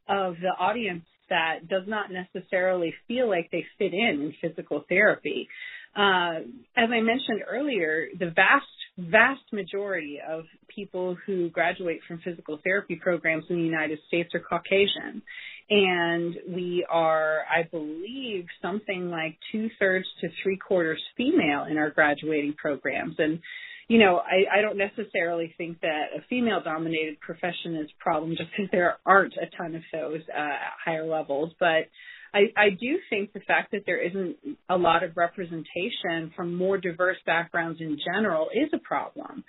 of 0.09 0.37
the 0.41 0.49
audience 0.59 1.05
that 1.29 1.69
does 1.69 1.85
not 1.87 2.07
necessarily 2.11 2.95
feel 3.09 3.29
like 3.29 3.51
they 3.53 3.65
fit 3.79 3.93
in 3.93 4.33
in 4.33 4.35
physical 4.41 4.85
therapy. 4.89 5.49
Uh, 5.95 6.41
as 6.77 6.89
I 6.91 7.01
mentioned 7.01 7.43
earlier, 7.49 8.07
the 8.19 8.31
vast, 8.31 8.67
vast 9.11 9.43
majority 9.53 10.19
of 10.27 10.45
people 10.75 11.17
who 11.27 11.51
graduate 11.51 12.01
from 12.07 12.21
physical 12.25 12.59
therapy 12.65 12.97
programs 12.97 13.45
in 13.49 13.57
the 13.57 13.63
United 13.63 13.99
States 14.09 14.35
are 14.35 14.41
Caucasian 14.41 15.23
and 15.71 16.35
we 16.49 16.85
are, 16.91 17.45
I 17.49 17.63
believe, 17.63 18.47
something 18.61 19.09
like 19.09 19.39
two 19.53 19.71
thirds 19.79 20.07
to 20.21 20.29
three 20.43 20.57
quarters 20.57 21.01
female 21.17 21.65
in 21.71 21.79
our 21.79 21.91
graduating 21.91 22.55
programs. 22.55 23.15
And, 23.19 23.39
you 23.87 23.99
know, 23.99 24.19
I, 24.19 24.59
I 24.59 24.63
don't 24.63 24.77
necessarily 24.77 25.55
think 25.57 25.81
that 25.83 26.07
a 26.17 26.23
female 26.29 26.61
dominated 26.61 27.21
profession 27.21 27.77
is 27.77 27.89
a 27.89 28.03
problem 28.03 28.33
just 28.37 28.51
because 28.51 28.69
there 28.73 28.99
aren't 29.07 29.35
a 29.35 29.47
ton 29.57 29.77
of 29.77 29.83
those 29.93 30.23
uh, 30.29 30.41
at 30.41 30.73
higher 30.85 31.07
levels. 31.07 31.53
But 31.61 31.87
I, 32.33 32.53
I 32.57 32.71
do 32.71 32.99
think 33.09 33.33
the 33.33 33.41
fact 33.41 33.73
that 33.73 33.83
there 33.87 34.01
isn't 34.01 34.37
a 34.69 34.77
lot 34.77 35.03
of 35.03 35.17
representation 35.17 36.33
from 36.37 36.55
more 36.55 36.79
diverse 36.79 37.17
backgrounds 37.27 37.81
in 37.81 37.99
general 38.05 38.49
is 38.55 38.71
a 38.73 38.79
problem. 38.79 39.45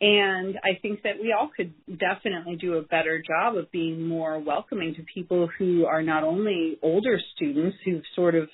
And 0.00 0.56
I 0.64 0.78
think 0.82 1.02
that 1.02 1.14
we 1.20 1.32
all 1.32 1.50
could 1.54 1.72
definitely 1.86 2.56
do 2.56 2.74
a 2.74 2.82
better 2.82 3.22
job 3.22 3.56
of 3.56 3.70
being 3.70 4.06
more 4.06 4.38
welcoming 4.38 4.94
to 4.96 5.02
people 5.14 5.48
who 5.58 5.86
are 5.86 6.02
not 6.02 6.24
only 6.24 6.78
older 6.82 7.18
students 7.34 7.76
who've 7.84 8.02
sort 8.16 8.34
of, 8.34 8.48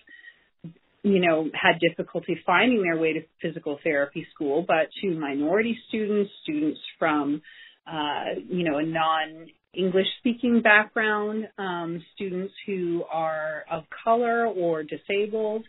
you 1.03 1.19
know, 1.19 1.49
had 1.55 1.81
difficulty 1.81 2.39
finding 2.45 2.83
their 2.83 2.99
way 2.99 3.15
to 3.15 3.21
physical 3.41 3.79
therapy 3.83 4.27
school, 4.35 4.65
but 4.67 4.91
to 5.01 5.19
minority 5.19 5.79
students, 5.89 6.31
students 6.43 6.79
from, 6.99 7.41
uh, 7.91 8.41
you 8.49 8.65
know, 8.69 8.79
a 8.79 8.85
non 8.85 9.47
English 9.75 10.07
speaking 10.19 10.63
background, 10.63 11.49
um, 11.59 12.03
students 12.15 12.53
who 12.67 13.05
are 13.11 13.65
of 13.71 13.85
color 14.05 14.47
or 14.47 14.83
disabled, 14.83 15.65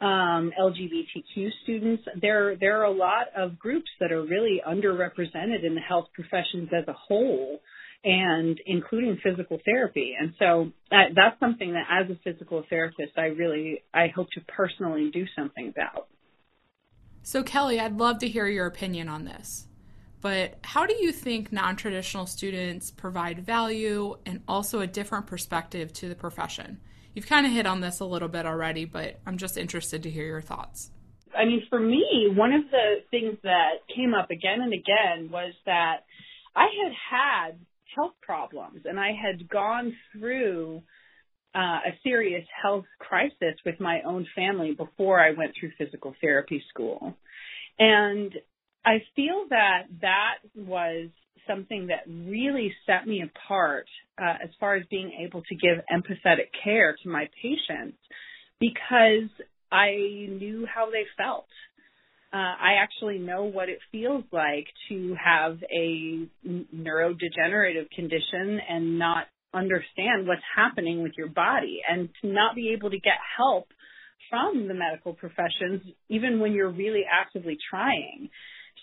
um, 0.00 0.52
LGBTQ 0.58 1.48
students. 1.62 2.04
There, 2.20 2.56
there 2.56 2.80
are 2.80 2.84
a 2.84 2.92
lot 2.92 3.26
of 3.36 3.58
groups 3.58 3.90
that 4.00 4.12
are 4.12 4.22
really 4.22 4.60
underrepresented 4.66 5.64
in 5.64 5.74
the 5.74 5.80
health 5.80 6.06
professions 6.14 6.70
as 6.72 6.86
a 6.86 6.92
whole, 6.92 7.60
and 8.04 8.58
including 8.66 9.18
physical 9.22 9.58
therapy. 9.64 10.14
And 10.18 10.32
so 10.38 10.72
that, 10.90 11.10
that's 11.14 11.38
something 11.40 11.72
that, 11.72 11.86
as 11.90 12.10
a 12.10 12.18
physical 12.22 12.64
therapist, 12.70 13.18
I 13.18 13.26
really, 13.26 13.82
I 13.92 14.06
hope 14.14 14.28
to 14.34 14.40
personally 14.42 15.10
do 15.12 15.26
something 15.36 15.68
about. 15.68 16.06
So, 17.22 17.42
Kelly, 17.42 17.78
I'd 17.78 17.98
love 17.98 18.18
to 18.20 18.28
hear 18.28 18.46
your 18.46 18.66
opinion 18.66 19.08
on 19.08 19.24
this. 19.24 19.66
But 20.20 20.58
how 20.62 20.86
do 20.86 20.94
you 20.94 21.12
think 21.12 21.52
non 21.52 21.76
traditional 21.76 22.26
students 22.26 22.90
provide 22.90 23.44
value 23.44 24.16
and 24.26 24.42
also 24.46 24.80
a 24.80 24.86
different 24.86 25.26
perspective 25.26 25.92
to 25.94 26.08
the 26.08 26.14
profession? 26.14 26.80
You've 27.14 27.26
kind 27.26 27.46
of 27.46 27.52
hit 27.52 27.66
on 27.66 27.80
this 27.80 28.00
a 28.00 28.04
little 28.04 28.28
bit 28.28 28.46
already, 28.46 28.84
but 28.84 29.18
I'm 29.26 29.36
just 29.36 29.56
interested 29.56 30.02
to 30.04 30.10
hear 30.10 30.26
your 30.26 30.42
thoughts. 30.42 30.90
I 31.36 31.44
mean, 31.44 31.62
for 31.68 31.80
me, 31.80 32.32
one 32.34 32.52
of 32.52 32.62
the 32.70 32.96
things 33.10 33.36
that 33.42 33.86
came 33.94 34.14
up 34.14 34.30
again 34.30 34.60
and 34.60 34.72
again 34.72 35.30
was 35.30 35.54
that 35.64 36.04
I 36.54 36.66
had 36.82 36.92
had 37.10 37.58
health 37.94 38.14
problems 38.20 38.82
and 38.84 38.98
I 38.98 39.12
had 39.12 39.48
gone 39.48 39.94
through 40.12 40.82
uh, 41.54 41.58
a 41.58 41.98
serious 42.02 42.44
health 42.62 42.84
crisis 42.98 43.54
with 43.64 43.80
my 43.80 44.02
own 44.02 44.26
family 44.36 44.72
before 44.72 45.20
I 45.20 45.32
went 45.32 45.52
through 45.58 45.72
physical 45.78 46.14
therapy 46.20 46.62
school. 46.68 47.16
And 47.78 48.32
I 48.84 49.02
feel 49.14 49.46
that 49.50 49.82
that 50.00 50.38
was 50.56 51.08
something 51.46 51.88
that 51.88 52.04
really 52.06 52.72
set 52.86 53.06
me 53.06 53.22
apart 53.22 53.86
uh, 54.20 54.34
as 54.42 54.50
far 54.58 54.76
as 54.76 54.84
being 54.90 55.12
able 55.26 55.42
to 55.42 55.54
give 55.54 55.78
empathetic 55.92 56.48
care 56.62 56.96
to 57.02 57.08
my 57.08 57.28
patients 57.42 57.98
because 58.58 59.28
I 59.72 59.92
knew 60.28 60.66
how 60.72 60.90
they 60.90 61.04
felt. 61.16 61.46
Uh, 62.32 62.36
I 62.36 62.74
actually 62.80 63.18
know 63.18 63.44
what 63.44 63.68
it 63.68 63.80
feels 63.90 64.24
like 64.30 64.66
to 64.88 65.16
have 65.22 65.58
a 65.72 66.28
neurodegenerative 66.46 67.90
condition 67.90 68.60
and 68.68 68.98
not 68.98 69.26
understand 69.52 70.28
what's 70.28 70.42
happening 70.54 71.02
with 71.02 71.12
your 71.18 71.28
body 71.28 71.80
and 71.88 72.08
to 72.22 72.28
not 72.28 72.54
be 72.54 72.72
able 72.72 72.90
to 72.90 73.00
get 73.00 73.14
help 73.36 73.66
from 74.28 74.68
the 74.68 74.74
medical 74.74 75.12
professions 75.12 75.82
even 76.08 76.38
when 76.38 76.52
you're 76.52 76.70
really 76.70 77.02
actively 77.10 77.58
trying. 77.68 78.30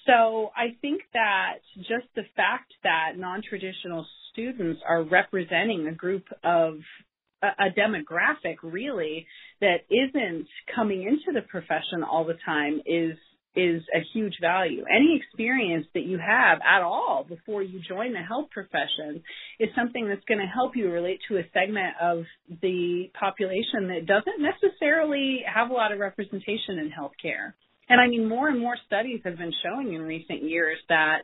So 0.08 0.52
I 0.56 0.76
think 0.82 1.02
that 1.14 1.56
just 1.78 2.08
the 2.16 2.24
fact 2.36 2.74
that 2.84 3.18
non-traditional 3.18 4.08
students 4.32 4.82
are 4.88 5.04
representing 5.04 5.88
a 5.88 5.94
group 5.94 6.24
of 6.44 6.80
a, 7.44 7.70
demographic 7.78 8.58
really 8.64 9.28
that 9.62 9.82
isn't 9.92 10.48
coming 10.74 11.04
into 11.04 11.40
the 11.40 11.46
profession 11.48 12.04
all 12.04 12.26
the 12.26 12.38
time 12.46 12.82
is 12.86 13.18
is 13.56 13.82
a 13.94 14.00
huge 14.14 14.36
value. 14.40 14.84
Any 14.88 15.20
experience 15.20 15.88
that 15.96 16.04
you 16.04 16.20
have 16.20 16.60
at 16.62 16.84
all 16.84 17.26
before 17.28 17.64
you 17.64 17.80
join 17.80 18.14
the 18.14 18.20
health 18.20 18.52
profession 18.52 19.24
is 19.60 19.70
something 19.76 20.08
that's 20.08 20.24
going 20.26 20.40
to 20.40 20.46
help 20.46 20.76
you 20.76 20.92
relate 20.92 21.22
to 21.28 21.38
a 21.38 21.44
segment 21.54 21.96
of 22.00 22.26
the 22.62 23.10
population 23.20 23.88
that 23.88 24.06
doesn't 24.06 24.40
necessarily 24.40 25.42
have 25.52 25.72
a 25.72 25.74
lot 25.74 25.92
of 25.92 25.98
representation 25.98 26.78
in 26.78 26.92
healthcare. 26.92 27.54
And 27.90 28.02
I 28.02 28.08
mean, 28.08 28.28
more 28.28 28.50
and 28.50 28.60
more 28.60 28.76
studies 28.86 29.22
have 29.24 29.38
been 29.38 29.54
showing 29.64 29.94
in 29.94 30.02
recent 30.02 30.44
years 30.44 30.78
that 30.90 31.24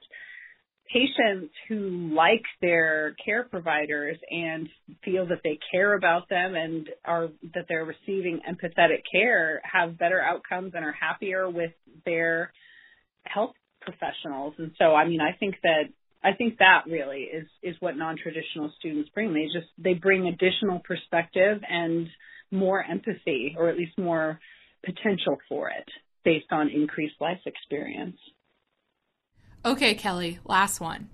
patients 0.91 1.53
who 1.67 2.13
like 2.15 2.43
their 2.61 3.15
care 3.23 3.43
providers 3.43 4.17
and 4.29 4.69
feel 5.03 5.25
that 5.27 5.39
they 5.43 5.57
care 5.71 5.95
about 5.95 6.29
them 6.29 6.55
and 6.55 6.87
are 7.03 7.29
that 7.53 7.65
they're 7.67 7.85
receiving 7.85 8.39
empathetic 8.49 9.01
care 9.11 9.61
have 9.63 9.97
better 9.97 10.21
outcomes 10.21 10.73
and 10.75 10.85
are 10.85 10.93
happier 10.93 11.49
with 11.49 11.71
their 12.05 12.51
health 13.25 13.55
professionals. 13.81 14.53
And 14.57 14.71
so, 14.77 14.93
I 14.93 15.07
mean, 15.07 15.19
I 15.19 15.35
think 15.37 15.55
that 15.63 15.83
I 16.23 16.33
think 16.33 16.59
that 16.59 16.83
really 16.87 17.23
is 17.23 17.47
is 17.61 17.75
what 17.79 17.97
non-traditional 17.97 18.71
students 18.79 19.09
bring. 19.13 19.33
They 19.33 19.45
just 19.45 19.71
they 19.77 19.93
bring 19.93 20.27
additional 20.27 20.79
perspective 20.85 21.61
and 21.67 22.07
more 22.51 22.83
empathy, 22.83 23.55
or 23.57 23.69
at 23.69 23.77
least 23.77 23.97
more 23.97 24.39
potential 24.85 25.37
for 25.49 25.69
it, 25.69 25.89
based 26.23 26.51
on 26.51 26.69
increased 26.69 27.15
life 27.19 27.39
experience. 27.45 28.17
Okay, 29.65 29.95
Kelly, 29.95 30.39
last 30.45 30.79
one. 30.79 31.09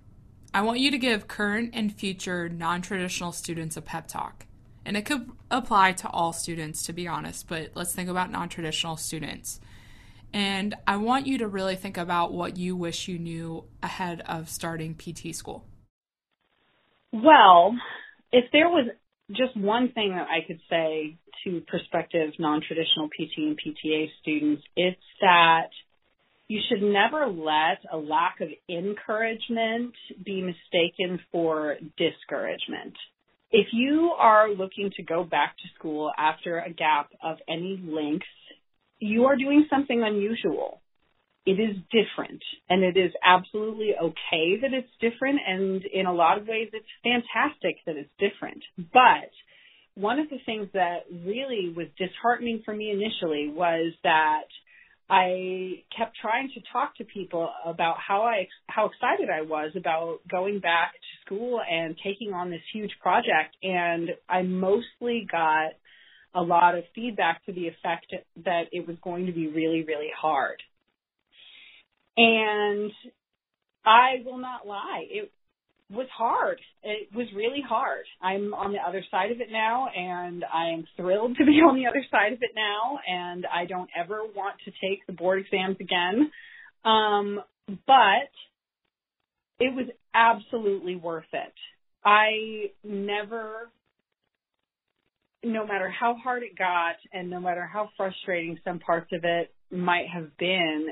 I 0.53 0.61
want 0.61 0.79
you 0.79 0.89
to 0.91 0.97
give 0.97 1.27
current 1.27 1.71
and 1.73 1.93
future 1.93 2.49
non 2.49 2.81
traditional 2.81 3.31
students 3.31 3.77
a 3.77 3.81
pep 3.81 4.07
talk. 4.07 4.45
And 4.85 4.97
it 4.97 5.05
could 5.05 5.29
apply 5.51 5.91
to 5.93 6.09
all 6.09 6.33
students, 6.33 6.83
to 6.83 6.93
be 6.93 7.07
honest, 7.07 7.47
but 7.47 7.71
let's 7.75 7.93
think 7.93 8.09
about 8.09 8.31
non 8.31 8.49
traditional 8.49 8.97
students. 8.97 9.59
And 10.33 10.75
I 10.87 10.97
want 10.97 11.27
you 11.27 11.39
to 11.39 11.47
really 11.47 11.75
think 11.75 11.97
about 11.97 12.33
what 12.33 12.57
you 12.57 12.75
wish 12.75 13.07
you 13.07 13.19
knew 13.19 13.65
ahead 13.83 14.21
of 14.27 14.49
starting 14.49 14.95
PT 14.95 15.35
school. 15.35 15.65
Well, 17.11 17.75
if 18.31 18.45
there 18.51 18.69
was 18.69 18.87
just 19.29 19.55
one 19.55 19.91
thing 19.91 20.15
that 20.15 20.27
I 20.27 20.45
could 20.45 20.59
say 20.69 21.17
to 21.43 21.61
prospective 21.67 22.31
non 22.39 22.61
traditional 22.65 23.07
PT 23.07 23.37
and 23.37 23.57
PTA 23.57 24.07
students, 24.21 24.63
it's 24.75 24.99
that 25.21 25.69
you 26.47 26.59
should 26.67 26.81
never 26.81 27.27
let 27.27 27.79
a 27.91 27.97
lack 27.97 28.41
of 28.41 28.49
encouragement 28.67 29.93
be 30.25 30.41
mistaken 30.41 31.19
for 31.31 31.77
discouragement. 31.97 32.93
If 33.51 33.67
you 33.71 34.11
are 34.17 34.49
looking 34.49 34.91
to 34.97 35.03
go 35.03 35.23
back 35.23 35.55
to 35.57 35.63
school 35.77 36.11
after 36.17 36.59
a 36.59 36.71
gap 36.71 37.11
of 37.23 37.37
any 37.47 37.81
length, 37.83 38.25
you 38.99 39.25
are 39.25 39.35
doing 39.35 39.65
something 39.69 40.03
unusual. 40.03 40.81
It 41.45 41.59
is 41.59 41.77
different 41.91 42.43
and 42.69 42.83
it 42.83 42.97
is 42.97 43.11
absolutely 43.25 43.93
okay 43.99 44.59
that 44.61 44.73
it's 44.73 44.91
different 44.99 45.39
and 45.47 45.83
in 45.85 46.05
a 46.05 46.13
lot 46.13 46.37
of 46.37 46.47
ways 46.47 46.69
it's 46.73 46.85
fantastic 47.03 47.77
that 47.85 47.95
it's 47.95 48.11
different. 48.19 48.63
But 48.77 49.31
one 49.95 50.19
of 50.19 50.29
the 50.29 50.37
things 50.45 50.67
that 50.73 51.05
really 51.25 51.73
was 51.75 51.87
disheartening 51.97 52.61
for 52.63 52.73
me 52.73 52.91
initially 52.91 53.51
was 53.53 53.93
that 54.03 54.43
I 55.09 55.83
kept 55.97 56.17
trying 56.21 56.51
to 56.53 56.61
talk 56.71 56.95
to 56.97 57.03
people 57.03 57.49
about 57.65 57.95
how 57.97 58.21
I 58.21 58.47
how 58.67 58.85
excited 58.85 59.27
I 59.29 59.41
was 59.41 59.71
about 59.75 60.19
going 60.29 60.59
back 60.59 60.93
to 60.93 61.25
school 61.25 61.59
and 61.67 61.97
taking 62.03 62.31
on 62.31 62.51
this 62.51 62.61
huge 62.71 62.91
project 63.01 63.55
and 63.63 64.11
I 64.29 64.43
mostly 64.43 65.27
got 65.29 65.71
a 66.35 66.41
lot 66.43 66.77
of 66.77 66.83
feedback 66.93 67.43
to 67.47 67.53
the 67.53 67.67
effect 67.67 68.13
that 68.45 68.65
it 68.71 68.87
was 68.87 68.97
going 69.03 69.25
to 69.25 69.31
be 69.31 69.47
really 69.47 69.83
really 69.83 70.11
hard. 70.15 70.61
And 72.19 72.91
I 73.85 74.21
will 74.25 74.39
not 74.39 74.67
lie, 74.67 75.05
it 75.09 75.31
was 75.89 76.07
hard. 76.15 76.59
It 76.83 77.07
was 77.15 77.27
really 77.33 77.63
hard. 77.67 78.03
I'm 78.21 78.53
on 78.53 78.73
the 78.73 78.79
other 78.85 79.01
side 79.09 79.31
of 79.31 79.39
it 79.39 79.47
now 79.49 79.87
and 79.87 80.43
I 80.53 80.71
am 80.71 80.85
thrilled 80.97 81.37
to 81.37 81.45
be 81.45 81.61
on 81.61 81.75
the 81.75 81.87
other 81.87 82.03
side 82.11 82.33
of 82.33 82.39
it 82.41 82.51
now 82.53 82.99
and 83.07 83.45
I 83.45 83.65
don't 83.65 83.89
ever 83.97 84.19
want 84.35 84.55
to 84.65 84.71
take 84.71 85.07
the 85.07 85.13
board 85.13 85.45
exams 85.45 85.77
again. 85.79 86.29
Um, 86.83 87.39
but 87.87 88.31
it 89.61 89.73
was 89.73 89.87
absolutely 90.13 90.97
worth 90.97 91.31
it. 91.31 91.53
I 92.03 92.71
never, 92.83 93.71
no 95.41 95.65
matter 95.65 95.89
how 95.89 96.15
hard 96.21 96.43
it 96.43 96.57
got 96.57 96.95
and 97.13 97.29
no 97.29 97.39
matter 97.39 97.65
how 97.65 97.89
frustrating 97.95 98.59
some 98.65 98.79
parts 98.79 99.11
of 99.13 99.23
it 99.23 99.53
might 99.71 100.07
have 100.13 100.37
been, 100.37 100.87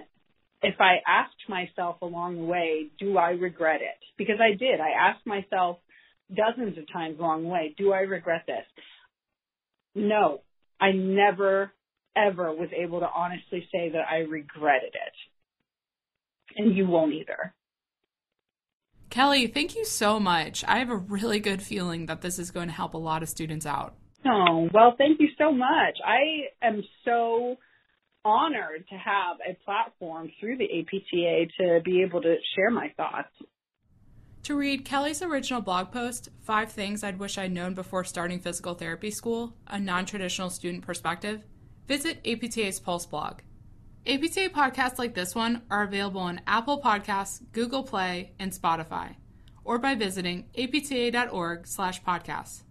if 0.62 0.80
I 0.80 0.98
asked 1.08 1.50
myself 1.50 2.02
along 2.02 2.38
the 2.38 2.44
way, 2.44 2.88
do 3.00 3.18
I 3.18 3.32
regret 3.32 3.82
it? 3.82 3.98
Because 4.18 4.38
I 4.42 4.56
did. 4.56 4.80
I 4.80 5.10
asked 5.10 5.26
myself 5.26 5.78
dozens 6.36 6.78
of 6.78 6.92
times 6.92 7.20
along 7.20 7.44
the 7.44 7.50
way, 7.50 7.76
do 7.78 7.94
I 7.94 8.00
regret 8.00 8.44
this? 8.48 8.66
No, 9.96 10.42
I 10.80 10.92
never, 10.92 11.72
ever 12.16 12.54
was 12.54 12.70
able 12.76 13.00
to 13.00 13.10
honestly 13.14 13.68
say 13.72 13.90
that 13.92 14.06
I 14.10 14.20
regretted 14.20 14.94
it. 14.94 16.58
And 16.58 16.76
you 16.76 16.88
won't 16.88 17.14
either. 17.14 17.54
Kelly, 19.10 19.48
thank 19.48 19.76
you 19.76 19.86
so 19.86 20.20
much. 20.20 20.64
I 20.68 20.80
have 20.80 20.90
a 20.90 20.98
really 20.98 21.40
good 21.40 21.62
feeling 21.62 22.08
that 22.08 22.22
this 22.22 22.40
is 22.40 22.52
going 22.52 22.68
to 22.68 22.74
help 22.74 22.94
a 22.94 22.98
lot 22.98 23.24
of 23.24 23.30
students 23.30 23.66
out. 23.66 23.96
Oh, 24.26 24.68
well, 24.74 24.96
thank 24.98 25.20
you 25.20 25.30
so 25.38 25.52
much. 25.52 25.98
I 26.06 26.48
am 26.62 26.84
so 27.06 27.58
honored 28.26 28.88
to 28.90 28.96
have 28.96 29.38
a 29.48 29.54
platform 29.64 30.32
through 30.40 30.58
the 30.58 30.66
APTA 30.80 31.46
to 31.60 31.82
be 31.84 32.02
able 32.02 32.22
to 32.22 32.36
share 32.56 32.72
my 32.72 32.92
thoughts. 32.98 33.30
To 34.44 34.56
read 34.56 34.86
Kelly's 34.86 35.22
original 35.22 35.62
blog 35.62 35.92
post, 35.92 36.30
Five 36.42 36.72
Things 36.72 37.04
I'd 37.04 37.20
Wish 37.20 37.38
I'd 37.38 37.52
Known 37.52 37.74
Before 37.74 38.06
Starting 38.06 38.40
Physical 38.40 38.76
Therapy 38.76 39.12
School, 39.12 39.54
a 39.68 39.78
non 39.78 40.06
traditional 40.06 40.50
student 40.50 40.86
perspective, 40.86 41.42
visit 41.86 42.26
APTA's 42.26 42.80
Pulse 42.80 43.06
blog. 43.06 43.40
APTA 44.06 44.50
podcasts 44.56 45.00
like 45.00 45.14
this 45.14 45.36
one 45.36 45.64
are 45.70 45.84
available 45.84 46.22
on 46.22 46.40
Apple 46.48 46.82
Podcasts, 46.82 47.42
Google 47.52 47.84
Play, 47.84 48.32
and 48.40 48.54
Spotify, 48.54 49.16
or 49.66 49.80
by 49.80 49.96
visiting 49.96 50.46
apta.org 50.58 51.68
slash 51.68 52.02
podcasts. 52.04 52.64